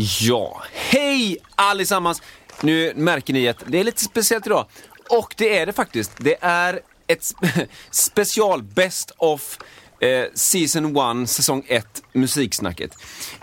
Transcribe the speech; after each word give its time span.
Ja, 0.00 0.62
hej 0.72 1.36
allesammans! 1.54 2.22
Nu 2.60 2.92
märker 2.96 3.32
ni 3.32 3.48
att 3.48 3.62
det 3.66 3.78
är 3.80 3.84
lite 3.84 4.04
speciellt 4.04 4.46
idag. 4.46 4.66
Och 5.10 5.34
det 5.36 5.58
är 5.58 5.66
det 5.66 5.72
faktiskt. 5.72 6.12
Det 6.18 6.36
är 6.40 6.80
ett 7.06 7.20
spe- 7.20 7.66
special 7.90 8.62
Best 8.62 9.12
of 9.16 9.58
eh, 10.00 10.24
Season 10.34 10.96
1, 11.22 11.30
säsong 11.30 11.64
1, 11.68 11.86
Musiksnacket. 12.12 12.90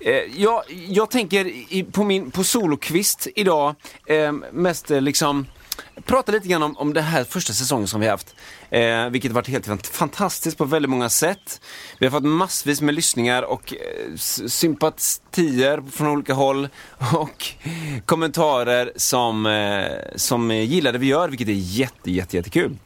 Eh, 0.02 0.14
jag, 0.14 0.64
jag 0.88 1.12
tänker 1.12 1.46
i, 1.46 1.86
på, 1.92 2.04
min, 2.04 2.32
på 2.32 2.44
solokvist 2.44 3.28
idag 3.36 3.76
eh, 4.08 4.32
mest 4.52 4.92
eh, 4.92 5.02
liksom 5.02 5.46
prata 6.06 6.32
lite 6.32 6.48
grann 6.48 6.64
om, 6.64 6.78
om 6.78 6.94
den 6.94 7.04
här 7.04 7.24
första 7.24 7.54
säsongen 7.54 7.88
som 7.88 8.02
vi 8.02 8.08
haft. 8.08 8.36
Eh, 8.70 9.10
vilket 9.10 9.32
har 9.32 9.36
varit 9.36 9.48
helt 9.48 9.88
fantastiskt 9.88 10.58
på 10.58 10.66
väldigt 10.66 10.90
många 10.90 11.10
sätt. 11.10 11.62
Vi 12.00 12.06
har 12.06 12.12
fått 12.12 12.24
massvis 12.24 12.82
med 12.82 12.96
lyssningar 12.96 13.44
och 13.44 13.74
eh, 13.74 14.16
sympatier 14.48 15.84
från 15.92 16.08
olika 16.08 16.34
håll 16.34 16.70
och 17.14 17.46
kommentarer 18.06 18.92
som, 18.96 19.46
eh, 19.46 20.16
som 20.16 20.52
gillar 20.52 20.92
det 20.92 21.00
vi 21.00 21.08
gör, 21.08 21.30
vilket 21.30 21.48
är 21.48 21.54
jätte, 21.54 22.12
jätte, 22.12 22.38
jättekul. 22.38 22.78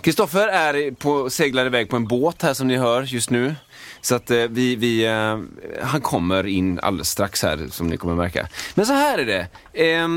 Kristoffer 0.00 0.48
är 0.48 0.90
på, 0.90 1.30
seglar 1.30 1.66
iväg 1.66 1.90
på 1.90 1.96
en 1.96 2.06
båt 2.06 2.42
här 2.42 2.54
som 2.54 2.68
ni 2.68 2.76
hör 2.76 3.02
just 3.02 3.30
nu. 3.30 3.54
Så 4.00 4.14
att 4.14 4.30
eh, 4.30 4.44
vi, 4.50 4.76
vi, 4.76 5.06
eh, 5.06 5.38
han 5.82 6.00
kommer 6.00 6.46
in 6.46 6.80
alldeles 6.80 7.10
strax 7.10 7.42
här 7.42 7.68
som 7.70 7.86
ni 7.86 7.96
kommer 7.96 8.14
märka. 8.14 8.48
Men 8.74 8.86
så 8.86 8.92
här 8.92 9.18
är 9.18 9.26
det. 9.26 9.48
Eh, 9.72 10.08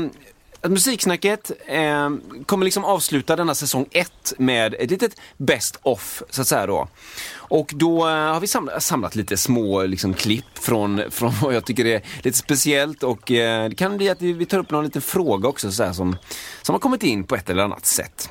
att 0.60 0.70
Musiksnacket 0.70 1.50
eh, 1.66 2.10
kommer 2.46 2.64
liksom 2.64 2.84
avsluta 2.84 3.36
denna 3.36 3.54
säsong 3.54 3.86
1 3.90 4.32
med 4.38 4.74
ett 4.74 4.90
litet 4.90 5.20
best 5.36 5.78
off 5.82 6.22
så 6.30 6.40
att 6.40 6.48
säga 6.48 6.66
då. 6.66 6.88
Och 7.34 7.72
då 7.74 8.08
eh, 8.08 8.14
har 8.14 8.40
vi 8.40 8.46
samlat, 8.46 8.82
samlat 8.82 9.14
lite 9.14 9.36
små 9.36 9.82
liksom, 9.82 10.14
klipp 10.14 10.58
från, 10.58 11.02
från 11.10 11.32
vad 11.42 11.54
jag 11.54 11.64
tycker 11.64 11.86
är 11.86 12.02
lite 12.22 12.38
speciellt 12.38 13.02
och 13.02 13.30
eh, 13.30 13.68
det 13.68 13.74
kan 13.74 13.96
bli 13.96 14.08
att 14.08 14.22
vi, 14.22 14.32
vi 14.32 14.46
tar 14.46 14.58
upp 14.58 14.70
någon 14.70 14.84
liten 14.84 15.02
fråga 15.02 15.48
också 15.48 15.72
så 15.72 15.84
här, 15.84 15.92
som, 15.92 16.16
som 16.62 16.74
har 16.74 16.80
kommit 16.80 17.02
in 17.02 17.24
på 17.24 17.36
ett 17.36 17.50
eller 17.50 17.62
annat 17.62 17.86
sätt. 17.86 18.30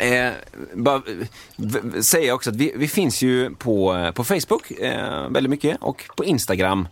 Eh, 0.00 0.32
bara 0.74 0.96
eh, 0.96 2.00
säga 2.00 2.34
också 2.34 2.50
att 2.50 2.56
vi, 2.56 2.72
vi 2.76 2.88
finns 2.88 3.22
ju 3.22 3.54
på, 3.54 3.94
eh, 3.94 4.10
på 4.10 4.24
Facebook 4.24 4.70
eh, 4.70 5.28
väldigt 5.30 5.50
mycket 5.50 5.78
och 5.80 6.04
på 6.16 6.24
Instagram. 6.24 6.88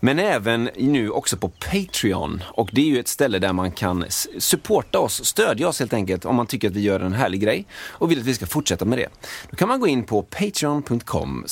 Men 0.00 0.18
även 0.18 0.70
nu 0.76 1.10
också 1.10 1.36
på 1.36 1.48
Patreon. 1.48 2.42
Och 2.46 2.68
det 2.72 2.80
är 2.80 2.86
ju 2.86 3.00
ett 3.00 3.08
ställe 3.08 3.38
där 3.38 3.52
man 3.52 3.70
kan 3.70 4.04
supporta 4.38 4.98
oss, 4.98 5.24
stödja 5.24 5.68
oss 5.68 5.78
helt 5.78 5.92
enkelt 5.92 6.24
om 6.24 6.36
man 6.36 6.46
tycker 6.46 6.68
att 6.68 6.74
vi 6.74 6.80
gör 6.80 7.00
en 7.00 7.12
härlig 7.12 7.40
grej 7.40 7.66
och 7.88 8.10
vill 8.10 8.18
att 8.18 8.24
vi 8.24 8.34
ska 8.34 8.46
fortsätta 8.46 8.84
med 8.84 8.98
det. 8.98 9.08
Då 9.50 9.56
kan 9.56 9.68
man 9.68 9.80
gå 9.80 9.86
in 9.86 10.04
på 10.04 10.22
patreon.com 10.22 11.46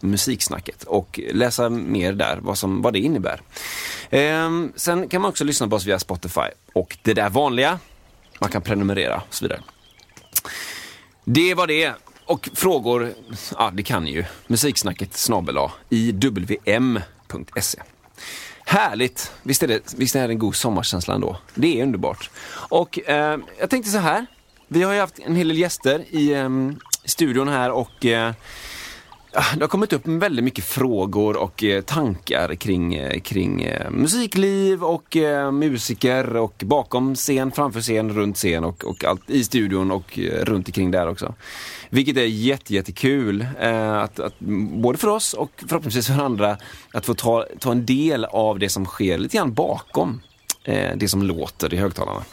musiksnacket 0.00 0.82
och 0.82 1.20
läsa 1.32 1.68
mer 1.68 2.12
där 2.12 2.38
vad, 2.42 2.58
som, 2.58 2.82
vad 2.82 2.92
det 2.92 2.98
innebär. 2.98 3.40
Eh, 4.10 4.50
sen 4.76 5.08
kan 5.08 5.22
man 5.22 5.28
också 5.28 5.44
lyssna 5.44 5.68
på 5.68 5.76
oss 5.76 5.86
via 5.86 5.98
Spotify 5.98 6.48
och 6.72 6.98
det 7.02 7.14
där 7.14 7.30
vanliga, 7.30 7.78
man 8.38 8.50
kan 8.50 8.62
prenumerera 8.62 9.16
och 9.28 9.34
så 9.34 9.44
vidare. 9.44 9.60
Det 11.24 11.54
var 11.54 11.66
det. 11.66 11.94
Och 12.24 12.48
frågor, 12.54 13.14
ja 13.58 13.70
det 13.74 13.82
kan 13.82 14.04
ni 14.04 14.12
ju. 14.12 14.24
Musiksnacket 14.46 15.16
snabel 15.16 15.56
iwm.se. 15.90 17.78
Härligt! 18.64 19.32
Visst 19.42 19.62
är, 19.62 19.68
det, 19.68 19.94
visst 19.96 20.16
är 20.16 20.28
det 20.28 20.34
en 20.34 20.38
god 20.38 20.56
sommarkänsla 20.56 21.14
ändå? 21.14 21.36
Det 21.54 21.80
är 21.80 21.82
underbart. 21.82 22.30
Och 22.52 23.08
eh, 23.08 23.38
jag 23.60 23.70
tänkte 23.70 23.90
så 23.90 23.98
här. 23.98 24.26
Vi 24.68 24.82
har 24.82 24.92
ju 24.92 25.00
haft 25.00 25.18
en 25.18 25.36
hel 25.36 25.48
del 25.48 25.58
gäster 25.58 26.04
i 26.10 26.32
eh, 26.32 26.48
studion 27.04 27.48
här 27.48 27.70
och 27.70 28.06
eh, 28.06 28.32
Ah, 29.34 29.56
det 29.56 29.60
har 29.60 29.68
kommit 29.68 29.92
upp 29.92 30.02
väldigt 30.06 30.44
mycket 30.44 30.64
frågor 30.64 31.36
och 31.36 31.64
eh, 31.64 31.82
tankar 31.82 32.54
kring, 32.54 32.94
eh, 32.94 33.20
kring 33.20 33.62
eh, 33.62 33.90
musikliv 33.90 34.84
och 34.84 35.16
musiker 35.52 36.36
och 36.36 36.54
bakom 36.64 37.14
scen, 37.14 37.52
framför 37.52 37.80
scen, 37.80 38.10
runt 38.10 38.36
scen 38.36 38.64
och, 38.64 38.84
och 38.84 39.04
allt 39.04 39.30
i 39.30 39.44
studion 39.44 39.90
och 39.90 40.18
runt 40.18 40.68
omkring 40.68 40.90
där 40.90 41.08
också. 41.08 41.34
Vilket 41.90 42.16
är 42.16 42.24
jättekul, 42.70 43.46
att, 44.02 44.20
att, 44.20 44.38
både 44.82 44.98
för 44.98 45.08
oss 45.08 45.34
och 45.34 45.50
förhoppningsvis 45.68 46.06
för 46.06 46.24
andra, 46.24 46.56
att 46.92 47.06
få 47.06 47.14
ta, 47.14 47.46
ta 47.58 47.72
en 47.72 47.86
del 47.86 48.24
av 48.24 48.58
det 48.58 48.68
som 48.68 48.86
sker 48.86 49.18
lite 49.18 49.36
grann 49.36 49.54
bakom 49.54 50.20
det 50.96 51.10
som 51.10 51.22
låter 51.22 51.74
i 51.74 51.76
högtalarna. 51.76 52.24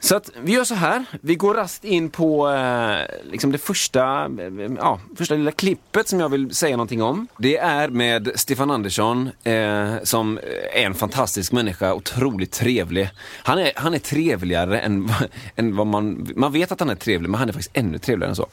Så 0.00 0.16
att 0.16 0.30
vi 0.42 0.52
gör 0.52 0.64
så 0.64 0.74
här, 0.74 1.04
vi 1.20 1.34
går 1.34 1.54
rast 1.54 1.84
in 1.84 2.10
på 2.10 2.48
eh, 2.50 2.96
liksom 3.30 3.52
det 3.52 3.58
första, 3.58 4.24
eh, 4.24 4.70
ja, 4.78 5.00
första 5.16 5.34
lilla 5.34 5.50
klippet 5.52 6.08
som 6.08 6.20
jag 6.20 6.28
vill 6.28 6.54
säga 6.54 6.76
någonting 6.76 7.02
om. 7.02 7.26
Det 7.38 7.56
är 7.58 7.88
med 7.88 8.30
Stefan 8.34 8.70
Andersson 8.70 9.30
eh, 9.44 9.94
som 10.02 10.38
är 10.72 10.86
en 10.86 10.94
fantastisk 10.94 11.52
människa, 11.52 11.94
otroligt 11.94 12.52
trevlig. 12.52 13.10
Han 13.42 13.58
är, 13.58 13.72
han 13.76 13.94
är 13.94 13.98
trevligare 13.98 14.80
än, 14.80 15.06
vad- 15.06 15.28
än 15.56 15.76
vad 15.76 15.86
man, 15.86 16.28
man 16.36 16.52
vet 16.52 16.72
att 16.72 16.80
han 16.80 16.90
är 16.90 16.94
trevlig 16.94 17.30
men 17.30 17.38
han 17.40 17.48
är 17.48 17.52
faktiskt 17.52 17.76
ännu 17.76 17.98
trevligare 17.98 18.30
än 18.30 18.36
så. 18.36 18.46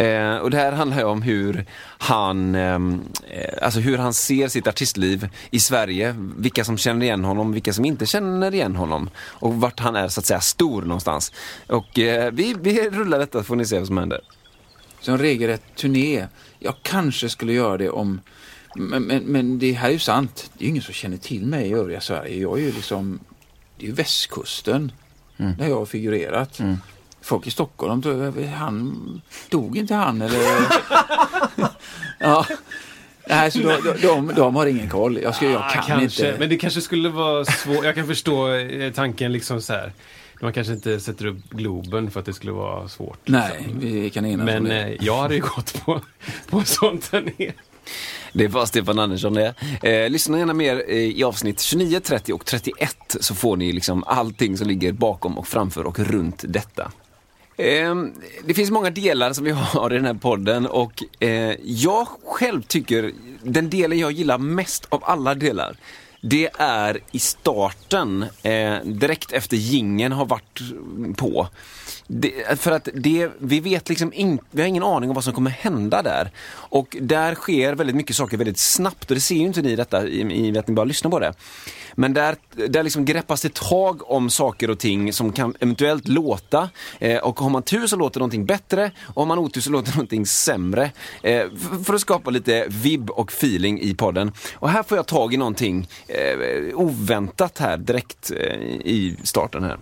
Eh, 0.00 0.36
och 0.36 0.50
det 0.50 0.56
här 0.56 0.72
handlar 0.72 0.98
ju 0.98 1.04
om 1.04 1.22
hur 1.22 1.64
han, 1.98 2.54
eh, 2.54 2.74
eh, 2.74 2.78
alltså 3.62 3.80
hur 3.80 3.98
han 3.98 4.14
ser 4.14 4.48
sitt 4.48 4.66
artistliv 4.66 5.28
i 5.50 5.60
Sverige, 5.60 6.14
vilka 6.36 6.64
som 6.64 6.78
känner 6.78 7.06
igen 7.06 7.24
honom, 7.24 7.52
vilka 7.52 7.72
som 7.72 7.84
inte 7.84 8.06
känner 8.06 8.54
igen 8.54 8.76
honom 8.76 9.10
och 9.28 9.54
vart 9.54 9.80
han 9.80 9.96
är 9.96 10.08
så 10.08 10.20
att 10.20 10.26
säga 10.26 10.40
stor 10.40 10.81
någonstans. 10.86 11.32
Och 11.66 11.98
eh, 11.98 12.32
vi, 12.32 12.54
vi 12.60 12.90
rullar 12.90 13.18
detta 13.18 13.42
får 13.42 13.56
ni 13.56 13.66
se 13.66 13.78
vad 13.78 13.86
som 13.86 13.98
händer. 13.98 14.20
Som 15.00 15.18
regelrätt 15.18 15.62
turné. 15.76 16.26
Jag 16.58 16.74
kanske 16.82 17.28
skulle 17.28 17.52
göra 17.52 17.76
det 17.76 17.90
om... 17.90 18.20
Men, 18.74 19.02
men, 19.02 19.22
men 19.22 19.58
det 19.58 19.72
här 19.72 19.88
är 19.88 19.92
ju 19.92 19.98
sant. 19.98 20.50
Det 20.52 20.64
är 20.64 20.64
ju 20.64 20.70
ingen 20.70 20.82
som 20.82 20.94
känner 20.94 21.16
till 21.16 21.46
mig 21.46 21.68
i 21.68 21.72
övriga 21.72 22.00
Sverige. 22.00 22.40
Jag 22.40 22.58
är 22.58 22.62
ju 22.62 22.72
liksom... 22.72 23.20
Det 23.76 23.84
är 23.84 23.88
ju 23.88 23.94
västkusten 23.94 24.92
där 25.36 25.68
jag 25.68 25.76
har 25.76 25.86
figurerat. 25.86 26.60
folk 27.20 27.46
i 27.46 27.50
Stockholm 27.50 28.02
tror 28.02 28.46
han, 28.46 29.22
dog 29.50 29.78
inte 29.78 29.94
han 29.94 30.22
eller? 30.22 30.40
ja. 32.18 32.46
Nej, 33.28 33.50
så 33.50 33.58
de, 33.58 33.96
de, 34.02 34.32
de, 34.34 34.56
har 34.56 34.66
ingen 34.66 34.88
koll. 34.88 35.18
Jag, 35.22 35.34
ska, 35.34 35.50
jag 35.50 35.70
kan 35.70 35.82
kanske, 35.82 36.04
inte. 36.04 36.38
Men 36.38 36.48
det 36.48 36.56
kanske 36.56 36.80
skulle 36.80 37.08
vara 37.08 37.44
svårt. 37.44 37.84
Jag 37.84 37.94
kan 37.94 38.06
förstå 38.06 38.54
eh, 38.54 38.92
tanken 38.92 39.32
liksom 39.32 39.62
så 39.62 39.72
här. 39.72 39.92
Man 40.42 40.52
kanske 40.52 40.72
inte 40.72 41.00
sätter 41.00 41.26
upp 41.26 41.50
Globen 41.50 42.10
för 42.10 42.20
att 42.20 42.26
det 42.26 42.32
skulle 42.32 42.52
vara 42.52 42.88
svårt. 42.88 43.18
Nej, 43.24 43.58
liksom. 43.58 43.78
vi 43.80 44.10
kan 44.10 44.26
enas 44.26 44.46
Men 44.46 44.58
om 44.58 44.64
det. 44.64 44.82
eh, 44.82 44.96
jag 45.00 45.16
hade 45.16 45.34
ju 45.34 45.40
gått 45.40 45.84
på, 45.84 46.00
på 46.50 46.62
sånt 46.64 47.08
här 47.12 47.32
ner. 47.38 47.54
Det 48.32 48.48
var 48.48 48.66
Stefan 48.66 48.98
Andersson 48.98 49.34
det. 49.34 49.54
Eh, 49.82 50.10
lyssna 50.10 50.38
gärna 50.38 50.54
mer 50.54 50.84
eh, 50.88 50.96
i 50.96 51.24
avsnitt 51.24 51.60
29, 51.60 52.00
30 52.00 52.32
och 52.32 52.44
31 52.44 53.16
så 53.20 53.34
får 53.34 53.56
ni 53.56 53.72
liksom 53.72 54.04
allting 54.06 54.56
som 54.56 54.66
ligger 54.68 54.92
bakom 54.92 55.38
och 55.38 55.46
framför 55.46 55.86
och 55.86 55.98
runt 55.98 56.44
detta. 56.48 56.92
Eh, 57.56 57.94
det 58.44 58.54
finns 58.54 58.70
många 58.70 58.90
delar 58.90 59.32
som 59.32 59.44
vi 59.44 59.50
har 59.56 59.92
i 59.92 59.96
den 59.96 60.04
här 60.06 60.14
podden 60.14 60.66
och 60.66 61.02
eh, 61.20 61.54
jag 61.64 62.08
själv 62.26 62.62
tycker 62.62 63.12
den 63.42 63.70
delen 63.70 63.98
jag 63.98 64.12
gillar 64.12 64.38
mest 64.38 64.86
av 64.88 65.04
alla 65.04 65.34
delar 65.34 65.76
det 66.24 66.50
är 66.58 66.98
i 67.10 67.18
starten, 67.18 68.22
eh, 68.42 68.78
direkt 68.84 69.32
efter 69.32 69.56
gingen 69.56 70.12
har 70.12 70.26
varit 70.26 70.60
på. 71.16 71.48
Det, 72.14 72.60
för 72.60 72.70
att 72.70 72.88
det, 72.94 73.30
vi 73.38 73.60
vet 73.60 73.88
liksom 73.88 74.12
in, 74.12 74.38
vi 74.50 74.62
har 74.62 74.68
ingen 74.68 74.82
aning 74.82 75.10
om 75.10 75.14
vad 75.14 75.24
som 75.24 75.32
kommer 75.32 75.50
hända 75.50 76.02
där. 76.02 76.30
Och 76.50 76.96
där 77.00 77.34
sker 77.34 77.74
väldigt 77.74 77.96
mycket 77.96 78.16
saker 78.16 78.36
väldigt 78.36 78.58
snabbt 78.58 79.10
och 79.10 79.14
det 79.14 79.20
ser 79.20 79.34
ju 79.34 79.40
inte 79.40 79.62
ni 79.62 79.76
detta 79.76 80.06
i, 80.06 80.48
i 80.48 80.58
att 80.58 80.68
ni 80.68 80.74
bara 80.74 80.84
lyssnar 80.84 81.10
på 81.10 81.18
det. 81.18 81.34
Men 81.94 82.14
där, 82.14 82.36
där 82.68 82.82
liksom 82.82 83.04
greppas 83.04 83.42
det 83.42 83.54
tag 83.54 84.10
om 84.10 84.30
saker 84.30 84.70
och 84.70 84.78
ting 84.78 85.12
som 85.12 85.32
kan 85.32 85.54
eventuellt 85.60 86.08
låta. 86.08 86.70
Eh, 86.98 87.18
och 87.18 87.40
har 87.40 87.50
man 87.50 87.62
tur 87.62 87.86
så 87.86 87.96
låter 87.96 88.20
någonting 88.20 88.46
bättre 88.46 88.90
och 89.06 89.22
har 89.22 89.26
man 89.26 89.38
otur 89.38 89.60
så 89.60 89.70
låter 89.70 89.92
någonting 89.96 90.26
sämre. 90.26 90.90
Eh, 91.22 91.46
för 91.84 91.94
att 91.94 92.00
skapa 92.00 92.30
lite 92.30 92.66
vibb 92.68 93.10
och 93.10 93.32
feeling 93.32 93.80
i 93.80 93.94
podden. 93.94 94.32
Och 94.54 94.70
här 94.70 94.82
får 94.82 94.98
jag 94.98 95.06
tag 95.06 95.34
i 95.34 95.36
någonting 95.36 95.88
eh, 96.08 96.78
oväntat 96.78 97.58
här 97.58 97.76
direkt 97.76 98.30
eh, 98.30 98.56
i 98.84 99.16
starten 99.22 99.64
här. 99.64 99.78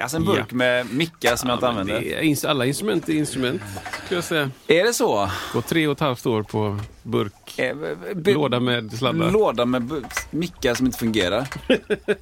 Alltså 0.00 0.16
en 0.16 0.24
burk 0.24 0.46
Ja. 0.50 0.56
med 0.56 0.90
mickar 0.94 1.36
som 1.36 1.48
jag 1.48 1.56
inte 1.56 1.68
använder. 1.68 1.94
Är 1.94 2.22
ins- 2.22 2.48
alla 2.48 2.66
instrument 2.66 3.08
är 3.08 3.12
instrument, 3.12 3.62
skulle 4.04 4.16
jag 4.18 4.24
säga. 4.24 4.50
Är 4.66 4.84
det 4.84 4.92
så? 4.94 5.30
Gått 5.52 5.66
tre 5.66 5.86
och 5.86 5.92
ett 5.92 6.00
halvt 6.00 6.26
år 6.26 6.42
på 6.42 6.78
burk. 7.02 7.58
Eh, 7.58 7.76
Låda 8.24 8.60
med 8.60 8.92
sladdar. 8.98 9.30
Låda 9.30 9.64
med 9.64 10.04
mickar 10.30 10.74
som 10.74 10.86
inte 10.86 10.98
fungerar. 10.98 11.48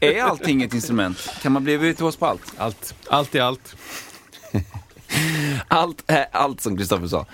är 0.00 0.22
allting 0.22 0.62
ett 0.62 0.74
instrument? 0.74 1.28
Kan 1.42 1.52
man 1.52 1.64
bli 1.64 1.76
virtuos 1.76 2.16
på 2.16 2.26
allt? 2.26 2.52
Allt. 2.56 2.94
Allt 3.08 3.34
i 3.34 3.40
allt. 3.40 3.76
Allt 5.68 6.02
är 6.06 6.26
allt 6.32 6.60
som 6.60 6.76
Kristoffer 6.76 7.06
sa. 7.06 7.26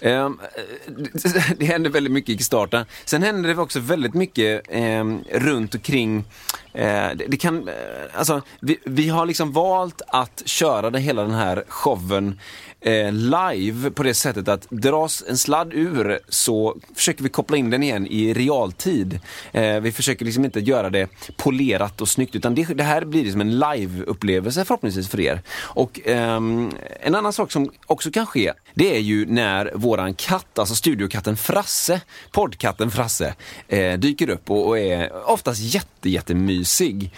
Ehm, 0.00 0.38
det- 1.58 1.64
hände 1.64 1.88
väldigt 1.88 2.12
mycket 2.12 2.40
i 2.40 2.44
starten. 2.44 2.84
Sen 3.04 3.22
hände 3.22 3.48
det 3.54 3.60
också 3.60 3.80
väldigt 3.80 4.14
mycket 4.14 4.62
ehm, 4.68 5.24
runt 5.32 5.74
omkring. 5.74 6.24
Eh, 6.72 6.84
det, 7.14 7.24
det 7.28 7.36
kan, 7.36 7.68
eh, 7.68 7.74
alltså, 8.14 8.42
vi, 8.60 8.78
vi 8.84 9.08
har 9.08 9.26
liksom 9.26 9.52
valt 9.52 10.02
att 10.08 10.42
köra 10.46 10.90
den, 10.90 11.02
hela 11.02 11.22
den 11.22 11.34
här 11.34 11.64
showen 11.68 12.40
eh, 12.80 13.12
live 13.12 13.90
på 13.90 14.02
det 14.02 14.14
sättet 14.14 14.48
att 14.48 14.66
dras 14.70 15.24
en 15.28 15.38
sladd 15.38 15.72
ur 15.74 16.18
så 16.28 16.76
försöker 16.94 17.22
vi 17.22 17.28
koppla 17.28 17.56
in 17.56 17.70
den 17.70 17.82
igen 17.82 18.06
i 18.06 18.32
realtid. 18.34 19.20
Eh, 19.52 19.80
vi 19.80 19.92
försöker 19.92 20.24
liksom 20.24 20.44
inte 20.44 20.60
göra 20.60 20.90
det 20.90 21.08
polerat 21.36 22.00
och 22.00 22.08
snyggt 22.08 22.36
utan 22.36 22.54
det, 22.54 22.64
det 22.64 22.82
här 22.82 23.04
blir 23.04 23.24
liksom 23.24 23.40
en 23.40 23.58
live-upplevelse 23.58 24.64
förhoppningsvis 24.64 25.08
för 25.08 25.20
er. 25.20 25.42
Och 25.60 26.00
ehm, 26.04 26.70
en 27.00 27.14
annan 27.14 27.32
sak 27.32 27.52
som 27.52 27.70
också 27.86 28.10
kan 28.10 28.26
ske 28.26 28.52
det 28.74 28.96
är 28.96 29.00
ju 29.00 29.26
när 29.26 29.72
våran 29.74 30.14
katt, 30.14 30.58
alltså 30.58 30.74
studiokatten 30.74 31.36
Frasse, 31.36 32.00
poddkatten 32.32 32.90
Frasse, 32.90 33.34
eh, 33.68 33.92
dyker 33.98 34.30
upp 34.30 34.50
och, 34.50 34.66
och 34.66 34.78
är 34.78 35.28
oftast 35.30 35.60
jätte, 35.60 36.10
jättemysig. 36.10 37.10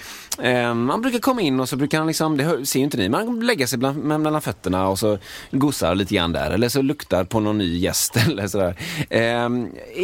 Eh, 0.43 0.65
han 0.65 1.03
brukar 1.03 1.19
komma 1.19 1.41
in 1.41 1.61
och 1.61 1.69
så 1.69 1.77
brukar 1.77 1.99
han 1.99 2.07
liksom, 2.07 2.37
det 2.37 2.45
hör- 2.45 2.65
ser 2.65 2.79
ju 2.79 2.85
inte 2.85 2.97
ni, 2.97 3.09
men 3.09 3.27
han 3.27 3.41
lägger 3.47 3.67
sig 3.67 3.79
bland, 3.79 4.05
mellan 4.05 4.41
fötterna 4.41 4.89
och 4.89 4.99
så 4.99 5.19
gossar 5.51 5.95
lite 5.95 6.15
grann 6.15 6.33
där 6.33 6.51
eller 6.51 6.69
så 6.69 6.83
luktar 6.83 7.25
på 7.25 7.41
någon 7.41 7.59
ny 7.59 7.79
gäst 7.79 8.17
eller 8.29 8.49
sådär. 8.49 8.77
Eh, 9.11 9.49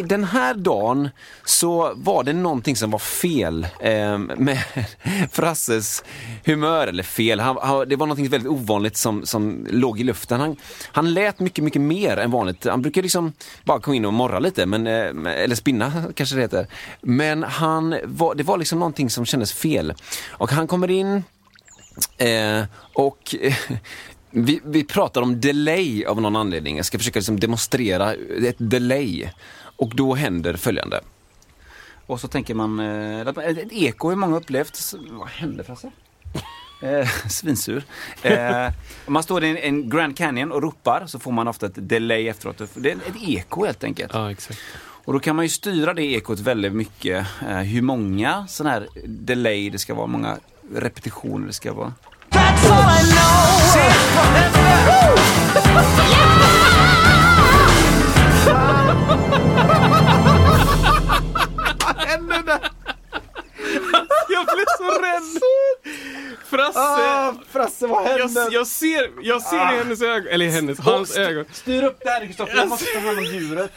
den 0.04 0.24
här 0.24 0.54
dagen 0.54 1.08
så 1.44 1.92
var 1.96 2.24
det 2.24 2.32
någonting 2.32 2.76
som 2.76 2.90
var 2.90 2.98
fel 2.98 3.66
eh, 3.80 4.18
med 4.18 4.58
Frasses 5.32 6.04
humör, 6.44 6.86
eller 6.86 7.02
fel, 7.02 7.40
han, 7.40 7.56
han, 7.62 7.88
det 7.88 7.96
var 7.96 8.06
någonting 8.06 8.28
väldigt 8.28 8.50
ovanligt 8.50 8.96
som, 8.96 9.26
som 9.26 9.66
låg 9.70 10.00
i 10.00 10.04
luften. 10.04 10.40
Han, 10.40 10.56
han 10.92 11.14
lät 11.14 11.40
mycket, 11.40 11.64
mycket 11.64 11.82
mer 11.82 12.16
än 12.16 12.30
vanligt. 12.30 12.64
Han 12.64 12.82
brukar 12.82 13.02
liksom 13.02 13.32
bara 13.64 13.80
komma 13.80 13.96
in 13.96 14.04
och 14.04 14.12
morra 14.12 14.38
lite, 14.38 14.66
men, 14.66 14.86
eh, 14.86 15.42
eller 15.42 15.54
spinna 15.54 15.92
kanske 16.14 16.36
det 16.36 16.42
heter. 16.42 16.66
Men 17.00 17.42
han 17.42 17.98
var, 18.04 18.34
det 18.34 18.42
var 18.42 18.58
liksom 18.58 18.78
någonting 18.78 19.10
som 19.10 19.26
kändes 19.26 19.52
fel. 19.52 19.94
Och 20.28 20.50
han 20.50 20.66
kommer 20.66 20.90
in 20.90 21.24
eh, 22.18 22.64
och 22.92 23.34
eh, 23.40 23.54
vi, 24.30 24.60
vi 24.64 24.84
pratar 24.84 25.22
om 25.22 25.40
delay 25.40 26.04
av 26.04 26.20
någon 26.20 26.36
anledning. 26.36 26.76
Jag 26.76 26.86
ska 26.86 26.98
försöka 26.98 27.18
liksom 27.18 27.40
demonstrera 27.40 28.14
ett 28.48 28.56
delay. 28.58 29.30
Och 29.76 29.92
då 29.96 30.14
händer 30.14 30.56
följande. 30.56 31.00
Och 32.06 32.20
så 32.20 32.28
tänker 32.28 32.54
man, 32.54 32.80
eh, 32.80 33.28
ett 33.28 33.72
eko 33.72 34.08
har 34.08 34.16
många 34.16 34.36
upplevt. 34.36 34.94
Vad 35.10 35.28
hände 35.28 35.64
Frasse? 35.64 35.90
Eh, 36.82 37.08
svinsur. 37.28 37.84
Eh, 38.22 38.66
om 39.06 39.12
man 39.12 39.22
står 39.22 39.44
i 39.44 39.50
en, 39.50 39.56
en 39.56 39.90
Grand 39.90 40.16
Canyon 40.16 40.52
och 40.52 40.62
ropar 40.62 41.06
så 41.06 41.18
får 41.18 41.32
man 41.32 41.48
ofta 41.48 41.66
ett 41.66 41.88
delay 41.88 42.28
efteråt. 42.28 42.62
Det 42.74 42.90
är 42.90 42.96
ett 42.96 43.28
eko 43.28 43.64
helt 43.64 43.84
enkelt. 43.84 44.14
Ja, 44.14 44.30
exakt. 44.30 44.60
Och 44.78 45.12
då 45.12 45.18
kan 45.18 45.36
man 45.36 45.44
ju 45.44 45.48
styra 45.48 45.94
det 45.94 46.02
ekot 46.02 46.40
väldigt 46.40 46.72
mycket. 46.72 47.26
Eh, 47.48 47.56
hur 47.56 47.82
många 47.82 48.46
sådana 48.46 48.74
här 48.74 48.88
delay 49.06 49.70
det 49.70 49.78
ska 49.78 49.94
vara, 49.94 50.06
hur 50.06 50.12
många 50.12 50.36
repetitioner 50.74 51.46
det 51.46 51.52
ska 51.52 51.72
vara. 51.72 51.92
Jag 64.28 64.46
blev 64.46 64.66
så 64.78 65.00
rädd! 65.02 65.42
Frasse! 66.50 67.34
Frasse, 67.52 67.86
vad 67.86 68.20
jag, 68.20 68.52
jag 68.52 68.66
ser, 68.66 69.10
jag 69.22 69.42
ser 69.42 69.74
i 69.74 69.78
hennes 69.78 70.02
ögon, 70.02 70.28
eller 70.28 70.46
i 70.46 70.48
hennes, 70.48 70.78
hans 70.78 71.16
ögon. 71.16 71.44
Styr 71.52 71.82
upp 71.82 71.98
det 72.04 72.10
här 72.10 72.26
Kristoffer, 72.26 72.56
jag 72.56 72.68
måste 72.68 72.84
ta 72.92 72.98
hand 72.98 73.18
om 73.18 73.24
djuret. 73.24 73.72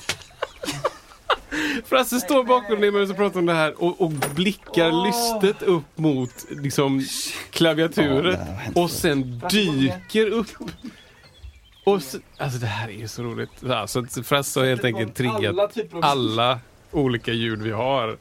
Frasse 1.85 2.19
står 2.19 2.43
bakom 2.43 2.81
dig 2.81 2.91
medan 2.91 3.07
du 3.07 3.13
pratar 3.13 3.39
om 3.39 3.45
det 3.45 3.53
här 3.53 3.83
och, 3.83 4.01
och 4.01 4.11
blickar 4.11 5.05
lystet 5.05 5.61
upp 5.67 5.97
mot 5.97 6.45
liksom, 6.49 7.05
klaviaturet 7.49 8.39
och 8.75 8.91
sen 8.91 9.41
dyker 9.51 10.27
upp. 10.27 10.47
Och 11.83 12.03
så, 12.03 12.17
alltså 12.37 12.59
det 12.59 12.67
här 12.67 12.87
är 12.87 12.93
ju 12.93 13.07
så 13.07 13.23
roligt. 13.23 13.63
Alltså, 13.69 14.05
Frasse 14.23 14.59
har 14.59 14.67
helt 14.67 14.83
enkelt 14.85 15.15
triggat 15.15 15.55
alla 16.01 16.59
olika 16.91 17.31
ljud 17.33 17.61
vi 17.61 17.71
har. 17.71 18.17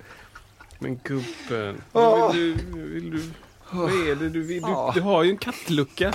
Men 0.78 1.00
gubben, 1.04 1.83
vill 2.33 2.57
du, 2.73 2.83
vill 2.88 3.11
du, 3.11 3.23
vad 3.71 3.90
är 3.90 4.14
det 4.14 4.28
du 4.28 4.42
vill? 4.42 4.62
Du, 4.62 4.90
du 4.95 5.00
har 5.00 5.23
ju 5.23 5.30
en 5.30 5.38
kattlucka. 5.38 6.12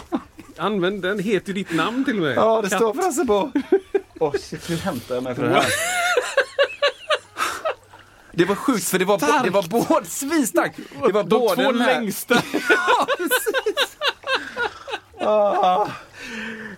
Använd 0.57 1.01
den, 1.01 1.19
heter 1.19 1.47
ju 1.47 1.53
ditt 1.53 1.73
namn 1.73 2.05
till 2.05 2.15
och 2.15 2.21
med. 2.21 2.35
Ja, 2.35 2.61
det 2.61 2.69
Katt. 2.69 2.79
står 2.79 2.93
Frasse 2.93 3.25
på. 3.25 3.51
Åh 4.19 4.33
shit, 4.39 4.69
hur 4.69 4.77
hämtar 4.77 5.15
jag 5.15 5.23
mig 5.23 5.35
för 5.35 5.43
det 5.43 5.53
här? 5.53 5.65
Det 8.35 8.45
var 8.45 8.55
sjukt 8.55 8.87
för 8.89 8.99
det 8.99 9.05
var, 9.05 9.43
det 9.43 9.49
var 9.49 9.63
både 9.63 10.05
svinstarkt. 10.05 10.79
Det 11.05 11.11
var 11.11 11.23
De 11.23 11.29
både 11.39 11.55
två 11.55 11.71
den 11.71 11.81
här, 11.81 12.01
längsta. 12.01 12.41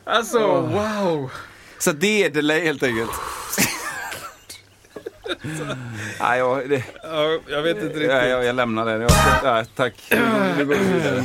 Alltså, 0.07 0.39
wow. 0.61 1.31
Så 1.79 1.91
det 1.91 2.23
är 2.23 2.29
delay 2.29 2.65
helt 2.65 2.83
enkelt. 2.83 3.11
Nej, 6.19 6.39
jag, 6.39 6.69
det, 6.69 6.83
Ja, 7.03 7.39
jag 7.47 7.61
vet 7.61 7.77
inte 7.77 7.87
riktigt. 7.87 8.11
Ja, 8.11 8.25
jag, 8.25 8.45
jag 8.45 8.55
lämnar 8.55 8.85
det. 8.85 8.91
Jag, 8.91 9.11
ja, 9.43 9.65
tack. 9.75 9.93
Nu 10.57 10.65
går 10.65 10.75
vi 10.75 10.93
vidare 10.93 11.23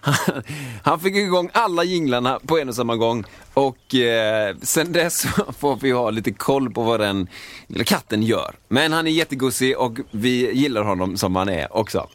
han, 0.00 0.14
han 0.82 1.00
fick 1.00 1.16
igång 1.16 1.50
alla 1.52 1.84
jinglarna 1.84 2.40
på 2.46 2.58
en 2.58 2.68
och 2.68 2.74
samma 2.74 2.96
gång 2.96 3.24
och 3.54 3.94
eh, 3.94 4.56
sen 4.62 4.92
dess 4.92 5.22
får 5.58 5.76
vi 5.76 5.90
ha 5.90 6.10
lite 6.10 6.32
koll 6.32 6.70
på 6.70 6.82
vad 6.82 7.00
den 7.00 7.28
lilla 7.66 7.84
katten 7.84 8.22
gör. 8.22 8.54
Men 8.68 8.92
han 8.92 9.06
är 9.06 9.10
jättegosig 9.10 9.78
och 9.78 9.98
vi 10.10 10.52
gillar 10.52 10.82
honom 10.82 11.16
som 11.16 11.36
han 11.36 11.48
är 11.48 11.76
också. 11.76 12.08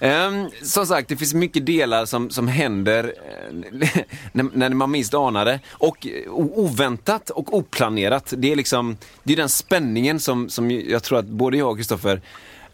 Ehm, 0.00 0.50
som 0.62 0.86
sagt, 0.86 1.08
det 1.08 1.16
finns 1.16 1.34
mycket 1.34 1.66
delar 1.66 2.06
som, 2.06 2.30
som 2.30 2.48
händer 2.48 3.14
eh, 3.26 3.54
när, 4.32 4.50
när 4.52 4.70
man 4.70 4.90
minst 4.90 5.14
anar 5.14 5.44
det. 5.44 5.60
Och 5.70 6.06
eh, 6.06 6.32
oväntat 6.32 7.30
och 7.30 7.54
oplanerat. 7.54 8.34
Det 8.36 8.52
är 8.52 8.56
liksom, 8.56 8.96
det 9.22 9.32
är 9.32 9.36
den 9.36 9.48
spänningen 9.48 10.20
som, 10.20 10.48
som 10.48 10.70
jag 10.70 11.02
tror 11.02 11.18
att 11.18 11.26
både 11.26 11.56
jag 11.56 11.70
och 11.70 11.76
Kristoffer 11.76 12.20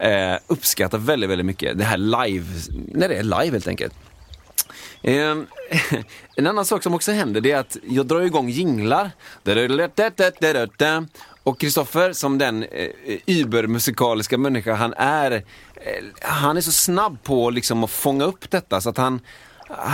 eh, 0.01 0.37
uppskattar 0.47 0.97
väldigt, 0.97 1.29
väldigt 1.29 1.45
mycket 1.45 1.77
det 1.77 1.83
här 1.83 1.97
live, 1.97 2.45
när 2.93 3.09
det 3.09 3.15
är 3.15 3.23
live 3.23 3.51
helt 3.51 3.67
enkelt. 3.67 3.93
Eh, 5.01 5.37
en 6.35 6.47
annan 6.47 6.65
sak 6.65 6.83
som 6.83 6.93
också 6.93 7.11
händer 7.11 7.41
det 7.41 7.51
är 7.51 7.57
att 7.57 7.77
jag 7.83 8.05
drar 8.05 8.21
igång 8.21 8.49
jinglar. 8.49 9.11
Och 11.43 11.59
Kristoffer, 11.59 12.13
som 12.13 12.37
den 12.37 12.63
eh, 12.63 12.89
übermusikaliska 13.25 14.37
människa 14.37 14.73
han 14.73 14.93
är, 14.97 15.31
eh, 15.31 15.41
han 16.21 16.57
är 16.57 16.61
så 16.61 16.71
snabb 16.71 17.23
på 17.23 17.49
liksom 17.49 17.83
att 17.83 17.91
fånga 17.91 18.25
upp 18.25 18.51
detta 18.51 18.81
så 18.81 18.89
att 18.89 18.97
han 18.97 19.19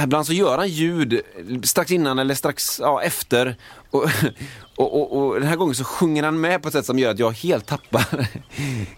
Ibland 0.03 0.25
så 0.25 0.34
gör 0.34 0.57
han 0.57 0.67
ljud 0.67 1.22
strax 1.63 1.91
innan 1.91 2.19
eller 2.19 2.36
strax 2.36 2.79
ja, 2.79 3.01
efter. 3.01 3.55
Och, 3.91 4.03
och, 4.75 5.01
och, 5.01 5.17
och, 5.17 5.39
den 5.39 5.50
här 5.50 5.55
gången 5.55 5.75
så 5.75 5.84
sjunger 5.84 6.24
han 6.24 6.39
med 6.39 6.62
på 6.62 6.67
ett 6.67 6.74
sätt 6.74 6.86
som 6.86 7.00
gör 7.00 7.12
att 7.12 7.19
jag 7.19 7.31
helt 7.31 7.65
tappar, 7.65 8.27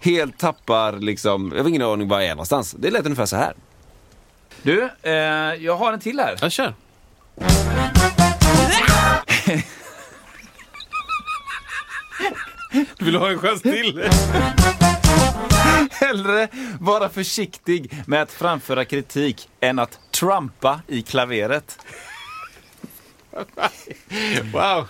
helt 0.00 0.38
tappar 0.38 0.92
liksom, 0.92 1.52
jag 1.56 1.62
har 1.62 1.68
ingen 1.68 1.82
aning 1.82 2.08
var 2.08 2.20
jag 2.20 2.26
är 2.30 2.34
någonstans. 2.34 2.74
Det 2.78 2.90
lät 2.90 3.04
ungefär 3.04 3.26
så 3.26 3.36
här. 3.36 3.54
Du, 4.62 4.88
eh, 5.02 5.12
jag 5.64 5.76
har 5.76 5.92
en 5.92 6.00
till 6.00 6.20
här. 6.20 6.36
Ja, 6.40 6.50
kör. 6.50 6.74
Du 12.98 13.04
vill 13.04 13.16
ha 13.16 13.30
en 13.30 13.38
chans 13.38 13.62
till? 13.62 14.02
Hellre 16.10 16.48
vara 16.80 17.08
försiktig 17.08 18.02
med 18.06 18.22
att 18.22 18.32
framföra 18.32 18.84
kritik 18.84 19.48
än 19.60 19.78
att 19.78 20.00
trumpa 20.10 20.80
i 20.86 21.02
klaveret. 21.02 21.78
Wow. 24.52 24.88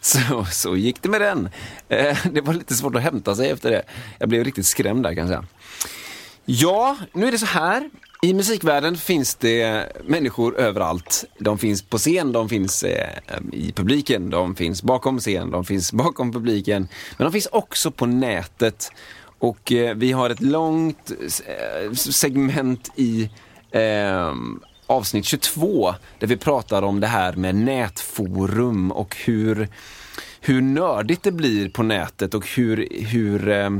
Så, 0.00 0.46
så 0.52 0.76
gick 0.76 1.02
det 1.02 1.08
med 1.08 1.20
den. 1.20 1.48
Eh, 1.88 2.18
det 2.32 2.40
var 2.40 2.54
lite 2.54 2.74
svårt 2.74 2.94
att 2.94 3.02
hämta 3.02 3.34
sig 3.34 3.50
efter 3.50 3.70
det. 3.70 3.82
Jag 4.18 4.28
blev 4.28 4.44
riktigt 4.44 4.66
skrämd 4.66 5.02
där 5.02 5.14
kan 5.14 5.18
jag 5.18 5.28
säga. 5.28 5.44
Ja, 6.44 6.96
nu 7.12 7.26
är 7.26 7.32
det 7.32 7.38
så 7.38 7.46
här. 7.46 7.90
I 8.22 8.34
musikvärlden 8.34 8.96
finns 8.96 9.34
det 9.34 9.92
människor 10.04 10.58
överallt. 10.58 11.24
De 11.38 11.58
finns 11.58 11.82
på 11.82 11.98
scen, 11.98 12.32
de 12.32 12.48
finns 12.48 12.82
eh, 12.82 13.20
i 13.52 13.72
publiken, 13.72 14.30
de 14.30 14.54
finns 14.56 14.82
bakom 14.82 15.18
scen, 15.18 15.50
de 15.50 15.64
finns 15.64 15.92
bakom 15.92 16.32
publiken. 16.32 16.88
Men 17.18 17.24
de 17.24 17.32
finns 17.32 17.48
också 17.52 17.90
på 17.90 18.06
nätet. 18.06 18.90
Och 19.38 19.72
eh, 19.72 19.94
vi 19.96 20.12
har 20.12 20.30
ett 20.30 20.40
långt 20.42 21.10
eh, 21.46 21.92
segment 21.92 22.90
i 22.96 23.30
eh, 23.70 24.32
avsnitt 24.86 25.24
22 25.24 25.94
där 26.18 26.26
vi 26.26 26.36
pratar 26.36 26.82
om 26.82 27.00
det 27.00 27.06
här 27.06 27.32
med 27.32 27.54
nätforum 27.54 28.92
och 28.92 29.16
hur, 29.24 29.68
hur 30.40 30.62
nördigt 30.62 31.22
det 31.22 31.32
blir 31.32 31.68
på 31.68 31.82
nätet 31.82 32.34
och 32.34 32.46
hur, 32.48 32.88
hur 33.06 33.48
eh, 33.48 33.70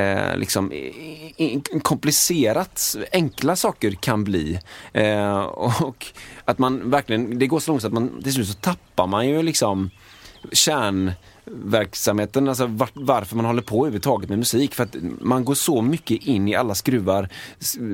eh, 0.00 0.36
liksom, 0.36 0.72
i- 0.72 1.34
i- 1.36 1.62
komplicerat 1.82 2.96
enkla 3.12 3.56
saker 3.56 3.90
kan 3.90 4.24
bli. 4.24 4.58
Eh, 4.92 5.40
och 5.82 6.06
att 6.44 6.58
man 6.58 6.90
verkligen, 6.90 7.38
det 7.38 7.46
går 7.46 7.60
så 7.60 7.70
långt 7.70 7.80
så 7.82 7.86
att 7.88 7.94
man 7.94 8.22
till 8.22 8.32
slut 8.32 8.48
så 8.48 8.54
tappar 8.54 9.06
man 9.06 9.28
ju 9.28 9.42
liksom 9.42 9.90
kärnverksamheten, 11.46 12.48
alltså 12.48 12.66
var, 12.66 12.88
varför 12.94 13.36
man 13.36 13.44
håller 13.44 13.62
på 13.62 13.76
överhuvudtaget 13.76 14.28
med 14.28 14.38
musik. 14.38 14.74
För 14.74 14.84
att 14.84 14.96
man 15.20 15.44
går 15.44 15.54
så 15.54 15.82
mycket 15.82 16.22
in 16.22 16.48
i 16.48 16.54
alla 16.54 16.74
skruvar, 16.74 17.28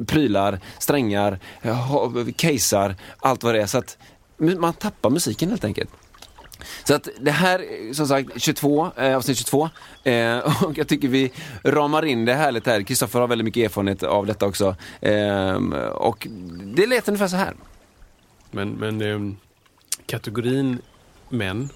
prylar, 0.07 0.61
strängar, 0.79 1.39
ha- 1.63 2.13
casear, 2.37 2.97
allt 3.19 3.43
vad 3.43 3.55
det 3.55 3.63
är. 3.63 3.67
Så 3.67 3.79
att 3.79 3.99
man 4.39 4.73
tappar 4.73 5.11
musiken 5.11 5.49
helt 5.51 5.65
enkelt. 5.65 5.91
Så 6.85 6.95
att 6.95 7.09
det 7.21 7.31
här, 7.31 7.93
som 7.95 8.07
sagt, 8.07 8.41
22, 8.43 8.91
eh, 8.97 9.17
avsnitt 9.17 9.39
22. 9.39 9.69
Eh, 10.05 10.39
och 10.65 10.79
jag 10.79 10.89
tycker 10.89 11.09
vi 11.09 11.33
ramar 11.65 12.05
in 12.05 12.25
det 12.25 12.35
härligt 12.35 12.67
här. 12.67 12.83
Kristoffer 12.83 13.21
har 13.21 13.29
väldigt 13.29 13.45
mycket 13.45 13.65
erfarenhet 13.65 14.03
av 14.03 14.27
detta 14.27 14.47
också. 14.47 14.77
Eh, 15.01 15.55
och 15.93 16.27
det 16.75 16.87
lät 16.87 17.09
ungefär 17.09 17.29
så 17.29 17.37
här. 17.37 17.55
Men, 18.51 18.71
men 18.71 19.01
ehm, 19.03 19.37
kategorin 20.07 20.79
män 21.29 21.69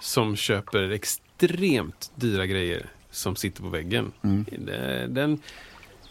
som 0.00 0.36
köper 0.36 0.90
extremt 0.90 2.10
dyra 2.14 2.46
grejer 2.46 2.86
som 3.10 3.36
sitter 3.36 3.62
på 3.62 3.68
väggen. 3.68 4.12
Det- 4.58 5.06
Den, 5.08 5.40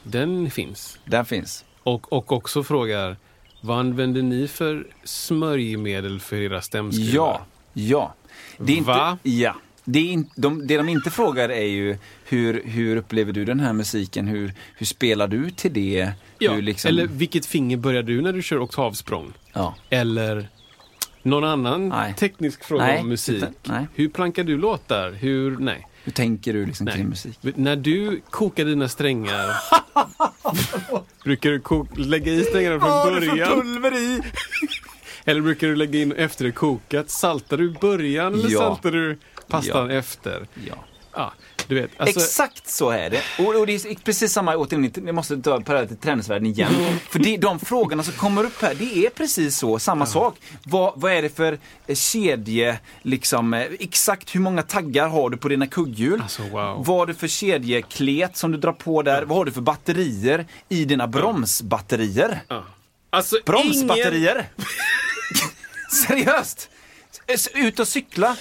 den 0.04 0.52
finns. 0.52 1.00
Den 1.06 1.26
finns. 1.26 1.66
Och, 1.84 2.14
och 2.14 2.32
också 2.32 2.64
frågar, 2.64 3.18
vad 3.62 3.80
använder 3.80 4.22
ni 4.22 4.48
för 4.48 4.88
smörjmedel 5.04 6.20
för 6.20 6.36
era 6.36 6.62
stämskruvar? 6.62 7.12
Ja, 7.14 7.46
ja. 7.74 8.14
Det 8.58 8.74
är 8.74 8.78
inte, 8.78 8.88
Va? 8.88 9.18
Ja. 9.24 9.56
Det, 9.88 10.00
är 10.00 10.04
in, 10.12 10.30
de, 10.36 10.68
det 10.68 10.78
de 10.78 10.90
inte 10.90 11.10
frågar 11.12 11.50
är 11.50 11.66
ju 11.68 11.98
hur, 12.26 12.64
hur 12.66 12.96
upplever 12.98 13.34
du 13.34 13.46
den 13.46 13.60
här 13.60 13.74
musiken? 13.74 14.28
Hur, 14.28 14.54
hur 14.78 14.86
spelar 14.86 15.28
du 15.28 15.50
till 15.52 15.74
det? 15.74 16.12
Ja, 16.40 16.54
liksom, 16.56 16.90
Eller 16.90 17.08
vilket 17.08 17.46
finger 17.46 17.78
börjar 17.78 18.04
du 18.04 18.22
när 18.22 18.34
du 18.34 18.42
kör 18.42 18.60
oktavsprång? 18.60 19.34
ja. 19.54 19.76
Eller 19.90 20.50
någon 21.26 21.44
annan 21.44 21.90
Nej. 21.90 22.14
teknisk 22.18 22.64
fråga 22.64 22.86
Nej, 22.86 23.00
om 23.02 23.10
musik. 23.10 23.44
inte-. 23.44 23.88
Hur 23.96 24.10
plankar 24.10 24.44
du 24.44 24.58
låtar? 24.58 25.12
Hur, 25.12 25.58
nej. 25.58 25.88
Hur 26.04 26.12
tänker 26.12 26.54
du 26.54 26.66
liksom 26.66 26.86
nej. 26.86 26.96
kring 26.96 27.08
musik? 27.10 27.40
När 27.42 27.76
du 27.76 28.22
kokar 28.30 28.66
dina 28.66 28.88
strängar, 28.88 29.56
brukar 31.24 31.50
du 31.50 31.60
ko- 31.60 31.88
lägga 31.96 32.32
i 32.32 32.44
strängarna 32.44 32.80
från 32.80 33.14
början? 33.14 33.62
pulver 33.62 33.96
i! 33.98 34.22
Eller 35.26 35.42
brukar 35.42 35.68
du 35.68 35.76
lägga 35.76 36.00
in 36.00 36.12
efter 36.12 36.46
det 36.46 36.52
kokat? 36.52 37.10
Saltar 37.10 37.58
du 37.58 37.70
början 37.82 38.34
eller 38.34 38.50
Ja. 38.50 38.60
saltar 38.60 38.92
du 38.92 39.18
pastan 39.48 39.92
efter? 39.92 40.48
Ja. 40.68 40.76
Ja, 41.14 41.34
du 41.68 41.76
vet. 41.76 41.92
Alltså, 41.98 42.20
Exakt 42.20 42.70
så 42.70 42.90
är 42.90 43.10
det. 43.10 43.22
Och, 43.40 43.56
och 43.56 43.68
det 43.68 43.74
är 43.74 43.96
precis 44.04 44.34
samma, 44.34 44.56
återigen, 44.56 44.92
jag 45.06 45.16
måste 45.16 45.38
ta 45.38 45.62
parallellt 45.62 45.90
till 45.90 45.98
träningsvärlden 45.98 46.46
igen. 46.46 46.74
För 47.10 47.20
det, 47.20 47.38
de 47.38 47.60
frågorna 47.60 48.04
som 48.04 48.14
kommer 48.14 48.44
upp 48.44 48.62
här, 48.62 48.76
det 48.76 49.06
är 49.06 49.10
precis 49.10 49.58
så, 49.58 49.80
samma 49.80 50.06
sak. 50.06 50.38
Vad, 50.64 50.94
vad 50.96 51.12
är 51.12 51.22
det 51.22 51.30
för 51.30 51.60
eh, 51.88 51.96
kedje, 51.96 52.80
liksom, 53.02 53.54
eh, 53.54 53.68
exakt 53.80 54.36
hur 54.36 54.40
många 54.40 54.64
taggar 54.64 55.08
har 55.08 55.30
du 55.30 55.38
på 55.38 55.48
dina 55.48 55.68
kugghjul? 55.68 56.22
Alltså, 56.22 56.44
wow. 56.44 56.84
Vad 56.86 56.98
har 56.98 57.06
du 57.06 57.14
för 57.14 57.28
kedjeklet 57.28 58.38
som 58.38 58.52
du 58.52 58.58
drar 58.58 58.72
på 58.72 59.02
där? 59.02 59.24
Vad 59.24 59.38
har 59.38 59.46
du 59.46 59.52
för 59.52 59.62
batterier 59.62 60.46
i 60.70 60.86
dina 60.86 61.08
bromsbatterier? 61.08 62.42
ja. 62.48 62.64
alltså 63.10 63.38
Bromsbatterier! 63.46 64.50
Seriöst! 66.08 66.70
S- 67.28 67.50
Ut 67.54 67.80
och 67.80 67.88
cykla, 67.88 68.36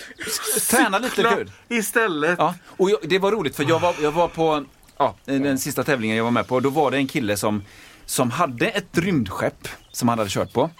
träna 0.70 0.98
lite 0.98 1.22
kul. 1.22 1.50
Istället. 1.68 2.34
Ja, 2.38 2.54
och 2.66 2.90
jag, 2.90 2.98
det 3.02 3.18
var 3.18 3.32
roligt 3.32 3.56
för 3.56 3.64
jag 3.68 3.80
var, 3.80 3.94
jag 4.02 4.12
var 4.12 4.28
på 4.28 4.64
ja, 4.98 5.16
den 5.24 5.58
sista 5.58 5.84
tävlingen 5.84 6.16
jag 6.16 6.24
var 6.24 6.30
med 6.30 6.46
på. 6.46 6.60
Då 6.60 6.70
var 6.70 6.90
det 6.90 6.96
en 6.96 7.06
kille 7.08 7.36
som, 7.36 7.62
som 8.06 8.30
hade 8.30 8.66
ett 8.68 8.98
rymdskepp 8.98 9.68
som 9.92 10.08
han 10.08 10.18
hade 10.18 10.30
kört 10.30 10.52
på. 10.52 10.70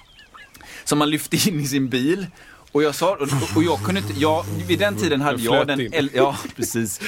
Som 0.85 1.01
han 1.01 1.11
lyfte 1.11 1.49
in 1.49 1.61
i 1.61 1.67
sin 1.67 1.89
bil. 1.89 2.27
Och 2.73 2.83
jag 2.83 2.95
sa, 2.95 3.13
och, 3.17 3.57
och 3.57 3.63
jag 3.63 3.83
kunde 3.85 4.01
inte, 4.01 4.13
jag, 4.21 4.45
vid 4.67 4.79
den 4.79 4.97
tiden 4.97 5.21
hade 5.21 5.43
jag 5.43 5.65
flöt 5.67 5.79
den, 5.79 5.93
äl, 5.95 6.11
ja 6.15 6.37
precis. 6.57 7.01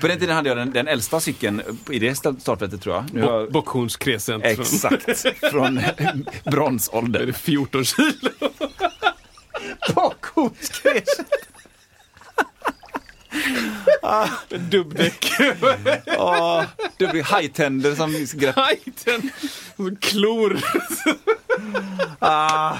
På 0.00 0.08
den 0.08 0.18
tiden 0.18 0.36
hade 0.36 0.48
jag 0.48 0.58
den, 0.58 0.72
den 0.72 0.88
äldsta 0.88 1.20
cykeln 1.20 1.62
i 1.90 1.98
det 1.98 2.14
startfältet 2.14 2.82
tror 2.82 2.94
jag. 2.94 3.04
Bo- 3.04 3.18
jag 3.20 3.52
Bockhornskresent. 3.52 4.44
exakt, 4.44 5.24
från 5.50 5.78
Är 5.98 6.50
bronsålder. 6.50 7.26
det 7.26 7.32
14 7.32 7.84
kilo? 7.84 8.10
Bockhornskresent. 10.34 11.28
Dubbdäck. 14.70 15.32
Blir 16.98 17.36
high-tender 17.36 17.94
som 17.94 18.26
grepp. 18.40 18.56
Hajten. 18.56 19.30
Och 19.76 20.00
Klor. 20.00 20.58
Ah, 22.18 22.76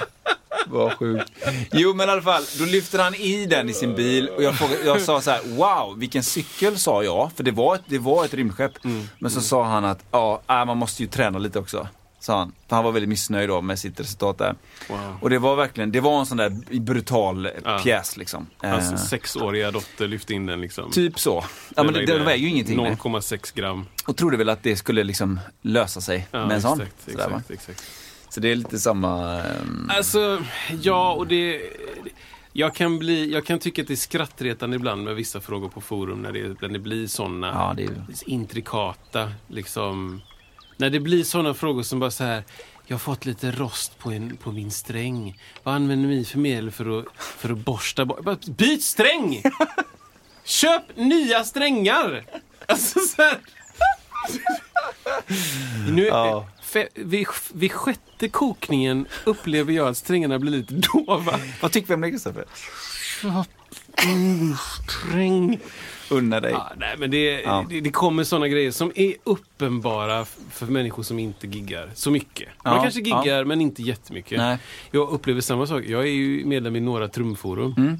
vad 0.67 0.93
sjukt. 0.93 1.31
Jo 1.71 1.93
men 1.93 2.09
i 2.09 2.11
alla 2.11 2.21
fall, 2.21 2.43
då 2.59 2.65
lyfter 2.65 2.99
han 2.99 3.15
i 3.15 3.45
den 3.45 3.69
i 3.69 3.73
sin 3.73 3.95
bil 3.95 4.29
och 4.29 4.43
jag, 4.43 4.55
frågade, 4.57 4.83
jag 4.85 5.01
sa 5.01 5.21
så 5.21 5.31
här: 5.31 5.41
wow 5.55 5.99
vilken 5.99 6.23
cykel 6.23 6.79
sa 6.79 7.03
jag, 7.03 7.31
för 7.35 7.43
det 7.43 7.51
var 7.51 7.75
ett, 7.75 7.81
det 7.85 7.99
var 7.99 8.25
ett 8.25 8.33
rymdskepp. 8.33 8.73
Men 9.19 9.31
så 9.31 9.41
sa 9.41 9.63
han 9.63 9.85
att, 9.85 9.99
ja 10.11 10.41
äh, 10.49 10.65
man 10.65 10.77
måste 10.77 11.03
ju 11.03 11.09
träna 11.09 11.39
lite 11.39 11.59
också. 11.59 11.87
Sa 12.25 12.37
han. 12.39 12.51
För 12.67 12.75
han 12.75 12.85
var 12.85 12.91
väldigt 12.91 13.09
missnöjd 13.09 13.49
då 13.49 13.61
med 13.61 13.79
sitt 13.79 13.99
resultat 13.99 14.37
där. 14.37 14.55
Wow. 14.89 15.17
Och 15.21 15.29
det 15.29 15.39
var 15.39 15.55
verkligen, 15.55 15.91
det 15.91 15.99
var 15.99 16.19
en 16.19 16.25
sån 16.25 16.37
där 16.37 16.79
brutal 16.79 17.49
Ja. 17.65 17.79
pjäs 17.83 18.17
liksom. 18.17 18.47
Hans 18.57 18.91
Eh, 18.91 18.97
sexåriga 18.97 19.71
dotter 19.71 20.07
lyfte 20.07 20.33
in 20.33 20.45
den 20.45 20.61
liksom. 20.61 20.91
typ 20.91 21.19
så. 21.19 21.43
Ja 21.75 21.83
men 21.83 21.93
det, 21.93 22.05
det 22.05 22.17
väger 22.19 22.43
ju 22.43 22.49
ingenting. 22.49 22.77
nej. 22.77 22.91
0,6 22.95 23.55
gram. 23.55 23.85
Och 24.07 24.17
trodde 24.17 24.37
väl 24.37 24.49
att 24.49 24.63
det 24.63 24.75
skulle 24.75 25.03
liksom 25.03 25.39
lösa 25.61 26.01
sig 26.01 26.27
Ja, 26.31 26.45
med 26.47 26.55
en 26.55 26.61
sån. 26.61 26.81
exakt, 26.81 27.11
Sådär, 27.11 27.25
exakt, 27.25 27.51
exakt. 27.51 27.83
Så 28.29 28.39
det 28.39 28.51
är 28.51 28.55
lite 28.55 28.79
samma... 28.79 29.41
ehm, 29.41 29.89
Alltså, 29.97 30.43
ja 30.81 31.11
och 31.13 31.27
det... 31.27 31.61
Jag 32.53 32.75
kan, 32.75 32.99
bli, 32.99 33.33
jag 33.33 33.45
kan 33.45 33.59
tycka 33.59 33.81
att 33.81 33.87
det 33.87 33.93
är 33.93 33.95
skrattretande 33.95 34.75
ibland 34.75 35.03
med 35.03 35.15
vissa 35.15 35.41
frågor 35.41 35.69
på 35.69 35.81
forum 35.81 36.21
när 36.21 36.31
det, 36.31 36.61
när 36.61 36.69
det 36.69 36.79
blir 36.79 37.07
såna 37.07 37.47
Ja, 37.47 37.73
det 37.77 37.83
är 37.83 37.93
intrikata, 38.25 39.31
liksom. 39.47 40.21
När 40.77 40.89
det 40.89 40.99
blir 40.99 41.23
såna 41.23 41.53
frågor 41.53 41.83
som 41.83 41.99
bara 41.99 42.11
så 42.11 42.23
här. 42.23 42.43
Jag 42.87 42.93
har 42.95 42.99
fått 42.99 43.25
lite 43.25 43.51
rost 43.51 43.99
på, 43.99 44.11
en, 44.11 44.37
på 44.37 44.51
min 44.51 44.71
sträng. 44.71 45.39
Vad 45.63 45.75
använder 45.75 46.09
ni 46.09 46.25
för 46.25 46.37
medel 46.37 46.71
för 46.71 46.99
att, 46.99 47.05
för 47.17 47.49
att 47.51 47.57
borsta 47.57 48.05
bort? 48.05 48.45
Byt 48.45 48.83
sträng! 48.83 49.41
Köp 50.43 50.83
nya 50.95 51.43
strängar! 51.43 52.25
Alltså 52.67 52.99
så 52.99 53.21
här. 53.21 53.37
Nu, 55.89 56.05
Ja. 56.05 56.47
fe, 56.63 56.87
vid, 56.95 57.27
vid 57.53 57.71
sjätte 57.71 58.27
kokningen 58.29 59.07
upplever 59.23 59.73
jag 59.73 59.87
att 59.87 59.97
strängarna 59.97 60.39
blir 60.39 60.51
lite 60.51 60.73
dova. 60.73 61.39
Vad 61.61 61.71
tycker 61.71 61.87
vi 61.87 61.93
om 61.93 62.01
det 62.01 62.11
Kristoffer? 62.11 62.45
Mm, 64.03 64.55
sträng. 64.57 65.59
Unna 66.09 66.39
dig. 66.39 66.51
Ja, 66.51 66.71
nej, 66.77 66.95
men 66.97 67.11
det, 67.11 67.41
Ja. 67.41 67.65
det, 67.69 67.81
det 67.81 67.91
kommer 67.91 68.23
sådana 68.23 68.47
grejer 68.47 68.71
som 68.71 68.91
är 68.95 69.13
uppenbara 69.23 70.25
för 70.51 70.65
människor 70.65 71.03
som 71.03 71.19
inte 71.19 71.47
giggar 71.47 71.89
så 71.93 72.11
mycket. 72.11 72.49
Man 72.63 72.75
Ja, 72.75 72.81
kanske 72.81 72.99
giggar 72.99 73.43
men 73.43 73.61
inte 73.61 73.81
jättemycket. 73.81 74.37
Nej. 74.37 74.57
Jag 74.91 75.09
upplever 75.09 75.41
samma 75.41 75.67
sak. 75.67 75.83
Jag 75.87 76.01
är 76.01 76.05
ju 76.11 76.45
medlem 76.45 76.75
i 76.75 76.79
några 76.79 77.07
trumforum. 77.07 77.73
Mm. 77.77 77.97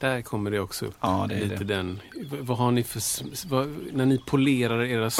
Där 0.00 0.22
kommer 0.22 0.50
det 0.50 0.60
också 0.60 0.86
upp. 0.86 0.94
Ja, 1.00 1.26
det 1.28 1.34
lite 1.40 1.54
det. 1.56 1.64
den. 1.64 2.00
Vad 2.40 2.58
har 2.58 2.70
ni 2.70 2.82
för... 2.84 3.02
Vad, 3.48 3.74
när 3.92 4.06
ni 4.06 4.18
polerar 4.26 4.84
era, 4.84 5.10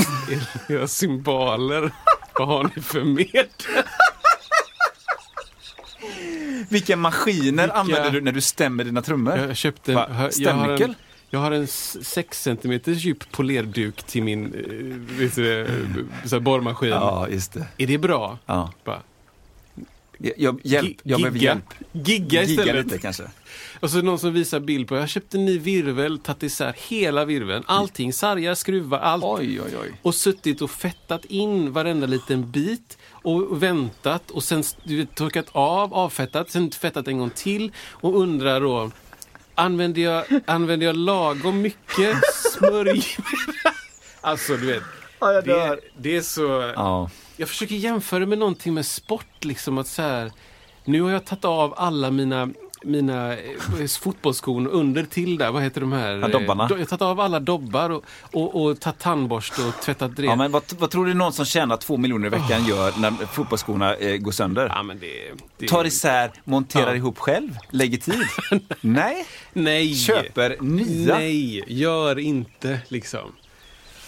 era, 0.68 0.88
symboler. 0.88 1.92
vad 2.38 2.48
har 2.48 2.70
ni 2.76 2.82
för 2.82 3.04
medel? 3.04 3.46
Vilka 6.70 6.96
maskiner 6.96 7.62
Vilka- 7.62 7.72
använder 7.78 8.10
du 8.10 8.20
när 8.20 8.32
du 8.32 8.40
stämmer 8.40 8.84
dina 8.84 9.02
trummor? 9.02 9.36
Jag 9.38 9.56
köpte 9.56 9.92
en, 9.92 10.32
Stämnyckel? 10.32 10.94
Jag 11.30 11.40
har 11.40 11.50
en 11.50 11.66
6 11.66 12.42
cm 12.42 12.80
djup 12.84 13.32
polerduk 13.32 14.02
till 14.02 14.22
min 14.22 14.50
det, 15.36 15.70
så 16.24 16.40
borrmaskin. 16.40 16.88
Ja, 16.90 17.28
just 17.28 17.52
det. 17.52 17.66
Är 17.78 17.86
det 17.86 17.98
bra? 17.98 18.38
Ja. 18.46 18.72
Bara, 18.84 19.02
Jag, 20.36 20.60
hjälp. 20.64 20.96
jag 21.02 21.20
behöver 21.20 21.38
hjälp. 21.38 21.74
Gigga 21.92 22.42
istället. 22.42 22.84
lite 22.86 22.98
kanske. 22.98 23.24
Och 23.80 23.90
så 23.90 24.02
någon 24.02 24.18
som 24.18 24.32
visar 24.32 24.60
bild 24.60 24.88
på, 24.88 24.96
jag 24.96 25.08
köpte 25.08 25.38
en 25.38 25.44
ny 25.44 25.58
virvel, 25.58 26.18
tagit 26.18 26.42
isär 26.42 26.76
hela 26.88 27.24
virveln. 27.24 27.64
Allting, 27.66 28.12
sargar, 28.12 28.54
skruvar, 28.54 28.98
allt. 28.98 29.24
Oj, 29.24 29.60
oj, 29.60 29.76
oj. 29.82 29.92
Och 30.02 30.14
suttit 30.14 30.62
och 30.62 30.70
fettat 30.70 31.24
in 31.24 31.72
varenda 31.72 32.06
liten 32.06 32.50
bit 32.50 32.98
och 33.10 33.62
väntat 33.62 34.30
och 34.30 34.44
sen 34.44 34.62
du 34.84 34.96
vet, 34.96 35.14
torkat 35.14 35.46
av, 35.52 35.94
avfettat, 35.94 36.50
sen 36.50 36.70
fettat 36.70 37.08
en 37.08 37.18
gång 37.18 37.30
till 37.30 37.72
och 37.90 38.20
undrar 38.20 38.60
då 38.60 38.90
Använder 39.58 40.02
jag, 40.02 40.24
använder 40.46 40.86
jag 40.86 40.96
lagom 40.96 41.62
mycket 41.62 42.16
smörj? 42.34 43.04
alltså 44.20 44.56
du 44.56 44.66
vet. 44.66 44.82
Det, 45.44 45.78
det 45.96 46.16
är 46.16 46.20
så... 46.20 46.72
Ja. 46.76 47.10
Jag 47.36 47.48
försöker 47.48 47.74
jämföra 47.74 48.26
med 48.26 48.38
någonting 48.38 48.74
med 48.74 48.86
sport. 48.86 49.44
Liksom 49.44 49.78
att 49.78 49.86
så 49.86 50.02
här, 50.02 50.32
nu 50.84 51.00
har 51.00 51.10
jag 51.10 51.24
tagit 51.24 51.44
av 51.44 51.74
alla 51.76 52.10
mina 52.10 52.48
mina 52.84 53.32
eh, 53.32 53.86
fotbollsskon 54.00 54.66
under 54.68 55.04
till 55.04 55.38
där, 55.38 55.50
vad 55.50 55.62
heter 55.62 55.80
de 55.80 55.92
här? 55.92 56.16
Ja, 56.16 56.28
dobbarna. 56.28 56.68
Do- 56.68 56.72
Jag 56.72 56.78
har 56.78 56.84
tagit 56.84 57.02
av 57.02 57.20
alla 57.20 57.40
dobbar 57.40 57.90
och, 57.90 58.04
och, 58.32 58.62
och 58.62 58.80
tagit 58.80 58.98
tandborste 58.98 59.62
och 59.62 59.74
tvättat 59.82 60.10
Ja, 60.16 60.22
rent. 60.24 60.38
men 60.38 60.52
vad, 60.52 60.62
vad 60.78 60.90
tror 60.90 61.06
du 61.06 61.14
någon 61.14 61.32
som 61.32 61.44
tjänar 61.44 61.76
två 61.76 61.96
miljoner 61.96 62.26
i 62.26 62.30
veckan 62.30 62.64
gör 62.66 62.92
när 63.00 63.10
fotbollsskorna 63.10 63.94
eh, 63.94 64.16
går 64.16 64.32
sönder? 64.32 64.72
Ja, 64.74 64.82
men 64.82 64.98
det, 64.98 65.06
det, 65.58 65.68
Tar 65.68 65.84
isär, 65.84 66.30
monterar 66.44 66.90
Ja. 66.90 66.94
ihop 66.96 67.18
själv, 67.18 67.56
lägger 67.70 67.98
tid? 67.98 68.22
Nej. 68.80 69.26
Nej! 69.52 69.94
Köper 69.94 70.56
nya? 70.60 71.14
Nej, 71.14 71.64
gör 71.66 72.18
inte 72.18 72.80
liksom. 72.88 73.32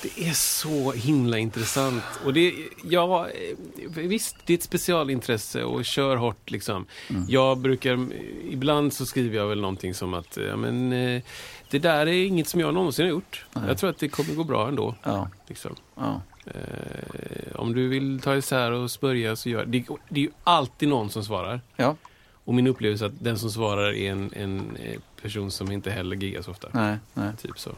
Det 0.02 0.28
är 0.28 0.32
så 0.32 0.92
himla 0.92 1.38
intressant. 1.38 2.04
Och 2.24 2.32
det, 2.32 2.54
ja, 2.84 3.28
eh, 3.28 3.56
visst, 3.94 4.36
det 4.44 4.52
är 4.52 4.58
ett 4.58 4.62
specialintresse 4.62 5.64
och 5.64 5.84
kör 5.84 6.16
hårt 6.16 6.50
liksom. 6.50 6.86
Mm. 7.10 7.24
Jag 7.28 7.58
brukar, 7.58 8.08
ibland 8.50 8.92
så 8.92 9.06
skriver 9.06 9.36
jag 9.36 9.46
väl 9.46 9.60
någonting 9.60 9.94
som 9.94 10.14
att, 10.14 10.38
ja 10.48 10.56
men 10.56 10.92
eh, 10.92 11.22
det 11.70 11.78
där 11.78 12.06
är 12.06 12.26
inget 12.26 12.48
som 12.48 12.60
jag 12.60 12.74
någonsin 12.74 13.04
har 13.04 13.10
gjort. 13.10 13.46
Jag 13.66 13.78
tror 13.78 13.90
att 13.90 13.98
det 13.98 14.08
kommer 14.08 14.34
gå 14.34 14.44
bra 14.44 14.68
ändå. 14.68 14.94
Ja. 15.02 15.28
Liksom. 15.46 15.74
ja. 15.94 16.20
Eh, 16.46 17.56
om 17.56 17.74
du 17.74 17.88
vill 17.88 18.20
ta 18.20 18.36
isär 18.36 18.72
och 18.72 18.90
smörja 18.90 19.36
så 19.36 19.48
gör 19.48 19.64
det. 19.64 19.84
Det 20.08 20.20
är 20.20 20.24
ju 20.24 20.30
alltid 20.44 20.88
någon 20.88 21.10
som 21.10 21.24
svarar. 21.24 21.60
Ja. 21.76 21.96
Och 22.44 22.54
min 22.54 22.66
upplevelse 22.66 23.04
är 23.04 23.06
att 23.06 23.24
den 23.24 23.38
som 23.38 23.50
svarar 23.50 23.94
är 23.94 24.10
en, 24.10 24.30
en 24.32 24.76
eh, 24.76 25.00
person 25.22 25.50
som 25.50 25.72
inte 25.72 25.90
heller 25.90 26.16
giggar 26.16 26.42
så 26.42 26.50
ofta. 26.50 26.68
Nej, 26.72 26.96
nej. 27.14 27.32
Typ 27.42 27.58
så. 27.58 27.70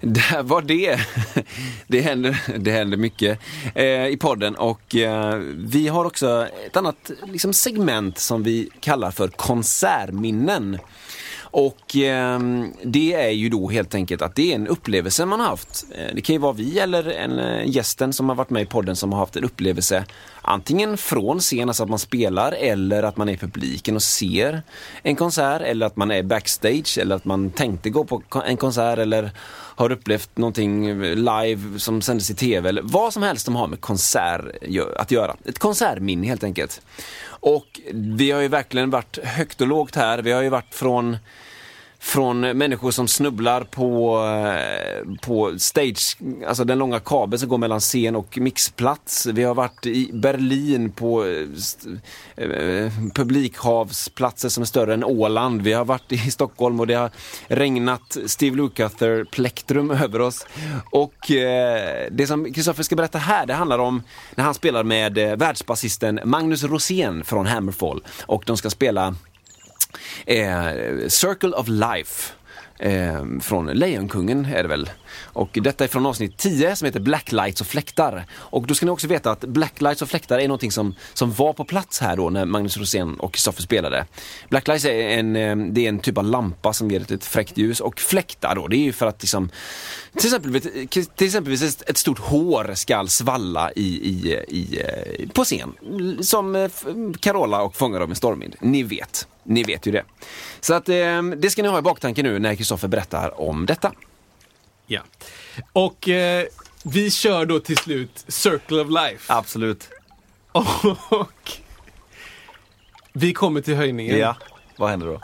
Där 0.00 0.42
var 0.42 0.62
det. 0.62 1.00
Det 1.86 2.00
händer, 2.00 2.58
det 2.58 2.70
händer 2.70 2.96
mycket 2.96 3.38
eh, 3.74 4.06
i 4.06 4.16
podden 4.20 4.54
och 4.54 4.96
eh, 4.96 5.34
vi 5.56 5.88
har 5.88 6.04
också 6.04 6.48
ett 6.66 6.76
annat 6.76 7.10
liksom, 7.26 7.52
segment 7.52 8.18
som 8.18 8.42
vi 8.42 8.70
kallar 8.80 9.10
för 9.10 9.28
konsertminnen. 9.28 10.78
Och 11.50 11.96
eh, 11.96 12.40
det 12.82 13.14
är 13.14 13.30
ju 13.30 13.48
då 13.48 13.68
helt 13.68 13.94
enkelt 13.94 14.22
att 14.22 14.34
det 14.34 14.52
är 14.52 14.54
en 14.54 14.66
upplevelse 14.66 15.26
man 15.26 15.40
har 15.40 15.46
haft. 15.46 15.86
Eh, 15.94 16.14
det 16.14 16.20
kan 16.20 16.34
ju 16.34 16.38
vara 16.38 16.52
vi 16.52 16.78
eller 16.78 17.10
en 17.10 17.38
eh, 17.38 17.66
gästen 17.66 18.12
som 18.12 18.28
har 18.28 18.36
varit 18.36 18.50
med 18.50 18.62
i 18.62 18.66
podden 18.66 18.96
som 18.96 19.12
har 19.12 19.18
haft 19.18 19.36
en 19.36 19.44
upplevelse 19.44 20.04
antingen 20.48 20.96
från 20.96 21.40
scen, 21.40 21.68
alltså 21.68 21.82
att 21.82 21.88
man 21.88 21.98
spelar, 21.98 22.52
eller 22.52 23.02
att 23.02 23.16
man 23.16 23.28
är 23.28 23.32
i 23.32 23.36
publiken 23.36 23.94
och 23.96 24.02
ser 24.02 24.62
en 25.02 25.16
konsert, 25.16 25.62
eller 25.62 25.86
att 25.86 25.96
man 25.96 26.10
är 26.10 26.22
backstage, 26.22 26.98
eller 26.98 27.16
att 27.16 27.24
man 27.24 27.50
tänkte 27.50 27.90
gå 27.90 28.04
på 28.04 28.22
en 28.46 28.56
konsert, 28.56 28.98
eller 28.98 29.30
har 29.78 29.92
upplevt 29.92 30.36
någonting 30.36 31.00
live 31.02 31.78
som 31.78 32.02
sändes 32.02 32.30
i 32.30 32.34
TV, 32.34 32.68
eller 32.68 32.82
vad 32.84 33.12
som 33.12 33.22
helst 33.22 33.44
som 33.44 33.56
har 33.56 33.66
med 33.66 33.80
konsert 33.80 34.40
att 34.96 35.10
göra. 35.10 35.36
Ett 35.44 35.58
konsertminne 35.58 36.26
helt 36.26 36.44
enkelt. 36.44 36.80
Och 37.26 37.80
vi 37.92 38.30
har 38.30 38.40
ju 38.40 38.48
verkligen 38.48 38.90
varit 38.90 39.18
högt 39.24 39.60
och 39.60 39.66
lågt 39.66 39.96
här. 39.96 40.18
Vi 40.18 40.32
har 40.32 40.42
ju 40.42 40.48
varit 40.48 40.74
från 40.74 41.16
från 42.00 42.40
människor 42.40 42.90
som 42.90 43.08
snubblar 43.08 43.64
på, 43.64 44.20
eh, 44.24 45.16
på 45.20 45.58
stage, 45.58 46.16
alltså 46.46 46.64
den 46.64 46.78
långa 46.78 47.00
kabeln 47.00 47.38
som 47.38 47.48
går 47.48 47.58
mellan 47.58 47.80
scen 47.80 48.16
och 48.16 48.38
mixplats. 48.38 49.26
Vi 49.26 49.42
har 49.42 49.54
varit 49.54 49.86
i 49.86 50.10
Berlin 50.12 50.92
på 50.92 51.24
eh, 51.24 52.44
eh 52.44 52.92
publikhavsplatser 53.14 54.48
som 54.48 54.62
är 54.62 54.66
större 54.66 54.94
än 54.94 55.04
Åland. 55.04 55.62
Vi 55.62 55.72
har 55.72 55.84
varit 55.84 56.12
i 56.12 56.30
Stockholm 56.30 56.80
och 56.80 56.86
det 56.86 56.94
har 56.94 57.10
regnat 57.48 58.16
Steve 58.26 58.56
Lukather 58.56 59.24
plektrum 59.24 59.90
över 60.04 60.20
oss. 60.20 60.46
Och 60.90 61.30
eh, 61.30 62.08
det 62.10 62.26
som 62.26 62.52
Kristoffer 62.52 62.82
ska 62.82 62.96
berätta 62.96 63.18
här, 63.18 63.46
det 63.46 63.54
handlar 63.54 63.78
om 63.78 64.02
när 64.34 64.44
han 64.44 64.54
spelar 64.54 64.84
med 64.84 65.18
eh, 65.18 65.36
världsbasisten 65.36 66.20
Magnus 66.24 66.64
Rosén 66.64 67.24
från 67.24 67.46
Hammerfall. 67.46 68.02
Och 68.26 68.42
de 68.46 68.56
ska 68.56 68.70
spela 68.70 69.14
eh, 70.26 71.08
Circle 71.08 71.50
of 71.50 71.68
Life. 71.68 72.32
Eh, 72.80 73.24
från 73.40 73.66
Lejonkungen 73.66 74.44
är 74.44 74.62
det 74.62 74.68
väl. 74.68 74.90
Och 75.20 75.58
detta 75.62 75.84
är 75.84 75.88
från 75.88 76.06
avsnitt 76.06 76.36
10 76.36 76.76
som 76.76 76.86
heter 76.86 77.00
Blacklights 77.00 77.60
och 77.60 77.66
fläktar. 77.66 78.26
Och 78.32 78.66
då 78.66 78.74
ska 78.74 78.86
ni 78.86 78.92
också 78.92 79.06
veta 79.06 79.30
att 79.30 79.40
Blacklights 79.40 80.02
och 80.02 80.08
fläktar 80.08 80.38
är 80.38 80.48
någonting 80.48 80.72
som, 80.72 80.94
som 81.14 81.32
var 81.32 81.52
på 81.52 81.64
plats 81.64 82.00
här 82.00 82.16
då 82.16 82.30
när 82.30 82.44
Magnus 82.44 82.76
Rosén 82.76 83.14
och 83.20 83.32
Kristoffer 83.32 83.62
spelade. 83.62 84.06
Blacklights 84.48 84.84
är 84.84 85.18
en, 85.18 85.36
eh, 85.36 85.56
det 85.56 85.84
är 85.84 85.88
en 85.88 85.98
typ 85.98 86.18
av 86.18 86.24
lampa 86.24 86.72
som 86.72 86.90
ger 86.90 87.00
ett, 87.00 87.10
ett 87.10 87.24
fräckt 87.24 87.58
ljus 87.58 87.80
och 87.80 88.00
fläktar 88.00 88.54
då, 88.54 88.66
det 88.66 88.76
är 88.76 88.84
ju 88.84 88.92
för 88.92 89.06
att 89.06 89.22
liksom 89.22 89.50
till 90.16 90.26
exempel, 90.26 90.60
till 90.88 91.26
exempelvis 91.26 91.62
ett, 91.62 91.90
ett 91.90 91.96
stort 91.96 92.18
hår 92.18 92.74
ska 92.74 93.06
svalla 93.06 93.72
i, 93.72 93.82
i, 93.82 94.44
i, 94.48 94.80
eh, 94.80 95.28
på 95.28 95.44
scen. 95.44 95.72
Som 96.20 96.56
eh, 96.56 96.70
Carola 97.20 97.62
och 97.62 97.76
Fångar 97.76 98.00
av 98.00 98.10
en 98.10 98.16
stormvind. 98.16 98.56
Ni 98.60 98.82
vet. 98.82 99.26
Ni 99.48 99.62
vet 99.62 99.86
ju 99.86 99.92
det. 99.92 100.04
Så 100.60 100.74
att 100.74 100.88
eh, 100.88 101.22
det 101.22 101.50
ska 101.50 101.62
ni 101.62 101.68
ha 101.68 101.78
i 101.78 101.82
baktanken 101.82 102.24
nu 102.26 102.38
när 102.38 102.54
Kristoffer 102.54 102.88
berättar 102.88 103.40
om 103.40 103.66
detta. 103.66 103.92
Ja. 104.86 105.00
Och 105.72 106.08
eh, 106.08 106.44
vi 106.84 107.10
kör 107.10 107.46
då 107.46 107.60
till 107.60 107.76
slut 107.76 108.24
Circle 108.28 108.80
of 108.80 108.88
Life. 108.90 109.32
Absolut. 109.32 109.88
Och 110.52 111.52
vi 113.12 113.32
kommer 113.32 113.60
till 113.60 113.74
höjningen. 113.74 114.18
Ja. 114.18 114.36
Vad 114.76 114.90
händer 114.90 115.06
då? 115.06 115.20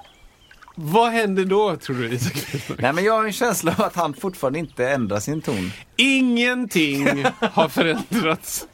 Vad 0.77 1.11
händer 1.13 1.45
då 1.45 1.77
tror 1.77 1.97
du 1.97 2.09
Isak? 2.15 2.47
Nej, 2.79 2.93
men 2.93 3.05
jag 3.05 3.13
har 3.13 3.25
en 3.25 3.33
känsla 3.33 3.75
av 3.79 3.85
att 3.85 3.97
han 3.97 4.15
fortfarande 4.15 4.59
inte 4.59 4.89
ändrar 4.89 5.21
sin 5.21 5.43
ton. 5.43 5.73
Ingenting 5.97 7.25
har 7.53 7.69
förändrats. 7.69 8.67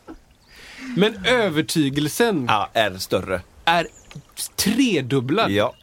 Men 0.97 1.25
övertygelsen 1.27 2.45
Ja, 2.49 2.71
är 2.73 2.99
större. 2.99 3.41
är 3.65 3.87
tredubblad. 4.57 5.51
Ja. 5.51 5.75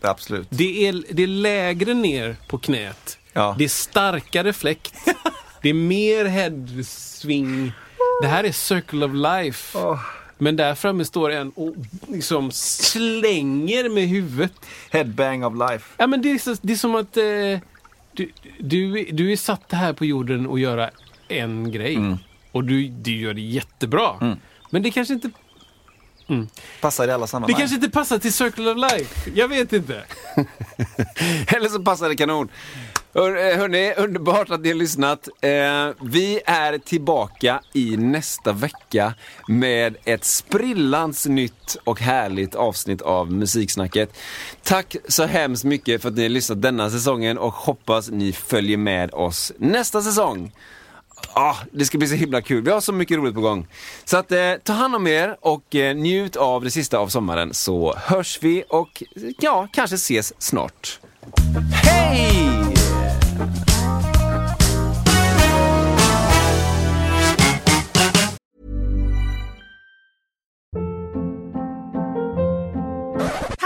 Absolut. 0.00 0.46
Det 0.50 0.88
är, 0.88 1.04
det 1.10 1.22
är 1.22 1.26
lägre 1.26 1.94
ner 1.94 2.36
på 2.48 2.58
knät. 2.58 3.18
Ja. 3.32 3.54
Det 3.58 3.64
är 3.64 3.68
starkare 3.68 4.52
fläkt. 4.52 4.94
det 5.62 5.68
är 5.68 5.74
mer 5.74 6.24
headsving. 6.24 7.72
Det 8.22 8.28
här 8.28 8.44
är 8.44 8.52
Circle 8.52 9.04
of 9.04 9.12
Life. 9.14 9.78
Men 10.38 10.56
där 10.56 10.74
framme 10.74 11.04
står 11.04 11.30
en 11.30 11.50
och 11.50 11.74
liksom 12.08 12.50
slänger 12.52 13.88
med 13.88 14.08
huvudet. 14.08 14.52
Headbang 14.90 15.44
of 15.44 15.70
life. 15.70 15.94
Ja, 15.96 16.06
men 16.06 16.22
det, 16.22 16.30
är 16.30 16.38
så, 16.38 16.56
det 16.62 16.72
är 16.72 16.76
som 16.76 16.94
att 16.94 17.16
eh, 17.16 17.22
du, 18.12 18.32
du, 18.58 19.04
du 19.12 19.32
är 19.32 19.36
satt 19.36 19.72
här 19.72 19.92
på 19.92 20.04
jorden 20.04 20.50
att 20.50 20.60
göra 20.60 20.90
en 21.28 21.72
grej. 21.72 21.94
Mm. 21.94 22.18
Och 22.52 22.64
du, 22.64 22.88
du 22.88 23.16
gör 23.16 23.34
det 23.34 23.40
jättebra. 23.40 24.36
Men 24.70 24.82
det 24.82 24.90
kanske 24.90 25.14
inte 25.14 25.30
Passar 26.80 27.08
i 27.08 27.10
alla 27.10 27.24
det 27.24 27.28
sammanhang. 27.30 27.58
kanske 27.58 27.74
inte 27.74 27.90
passar 27.90 28.18
till 28.18 28.32
Circle 28.32 28.70
of 28.70 28.76
Life. 28.76 29.30
Jag 29.34 29.48
vet 29.48 29.72
inte. 29.72 30.02
Eller 31.46 31.68
så 31.68 31.82
passar 31.82 32.08
det 32.08 32.16
kanon. 32.16 32.48
Hör, 33.14 33.36
eh, 33.36 33.56
hörni, 33.58 33.94
underbart 33.96 34.50
att 34.50 34.60
ni 34.60 34.68
har 34.68 34.74
lyssnat. 34.74 35.28
Eh, 35.40 35.50
vi 36.02 36.40
är 36.46 36.78
tillbaka 36.78 37.60
i 37.72 37.96
nästa 37.96 38.52
vecka 38.52 39.14
med 39.48 39.96
ett 40.04 40.24
sprillans 40.24 41.26
nytt 41.26 41.76
och 41.84 42.00
härligt 42.00 42.54
avsnitt 42.54 43.02
av 43.02 43.32
Musiksnacket. 43.32 44.16
Tack 44.62 44.96
så 45.08 45.26
hemskt 45.26 45.64
mycket 45.64 46.02
för 46.02 46.08
att 46.08 46.14
ni 46.14 46.22
har 46.22 46.28
lyssnat 46.28 46.62
denna 46.62 46.90
säsongen 46.90 47.38
och 47.38 47.52
hoppas 47.54 48.10
ni 48.10 48.32
följer 48.32 48.76
med 48.76 49.14
oss 49.14 49.52
nästa 49.58 50.02
säsong. 50.02 50.52
Ah, 51.34 51.56
det 51.72 51.84
ska 51.84 51.98
bli 51.98 52.08
så 52.08 52.14
himla 52.14 52.42
kul. 52.42 52.64
Vi 52.64 52.70
har 52.70 52.80
så 52.80 52.92
mycket 52.92 53.16
roligt 53.18 53.34
på 53.34 53.40
gång. 53.40 53.66
Så 54.04 54.16
att, 54.16 54.32
eh, 54.32 54.52
ta 54.64 54.72
hand 54.72 54.94
om 54.94 55.06
er 55.06 55.36
och 55.40 55.74
eh, 55.74 55.96
njut 55.96 56.36
av 56.36 56.64
det 56.64 56.70
sista 56.70 56.98
av 56.98 57.08
sommaren 57.08 57.54
så 57.54 57.94
hörs 57.96 58.38
vi 58.42 58.64
och 58.68 59.02
ja, 59.38 59.68
kanske 59.72 59.96
ses 59.96 60.42
snart. 60.42 61.00
Hej! 61.72 62.50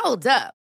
Hold 0.04 0.26
up. 0.26 0.63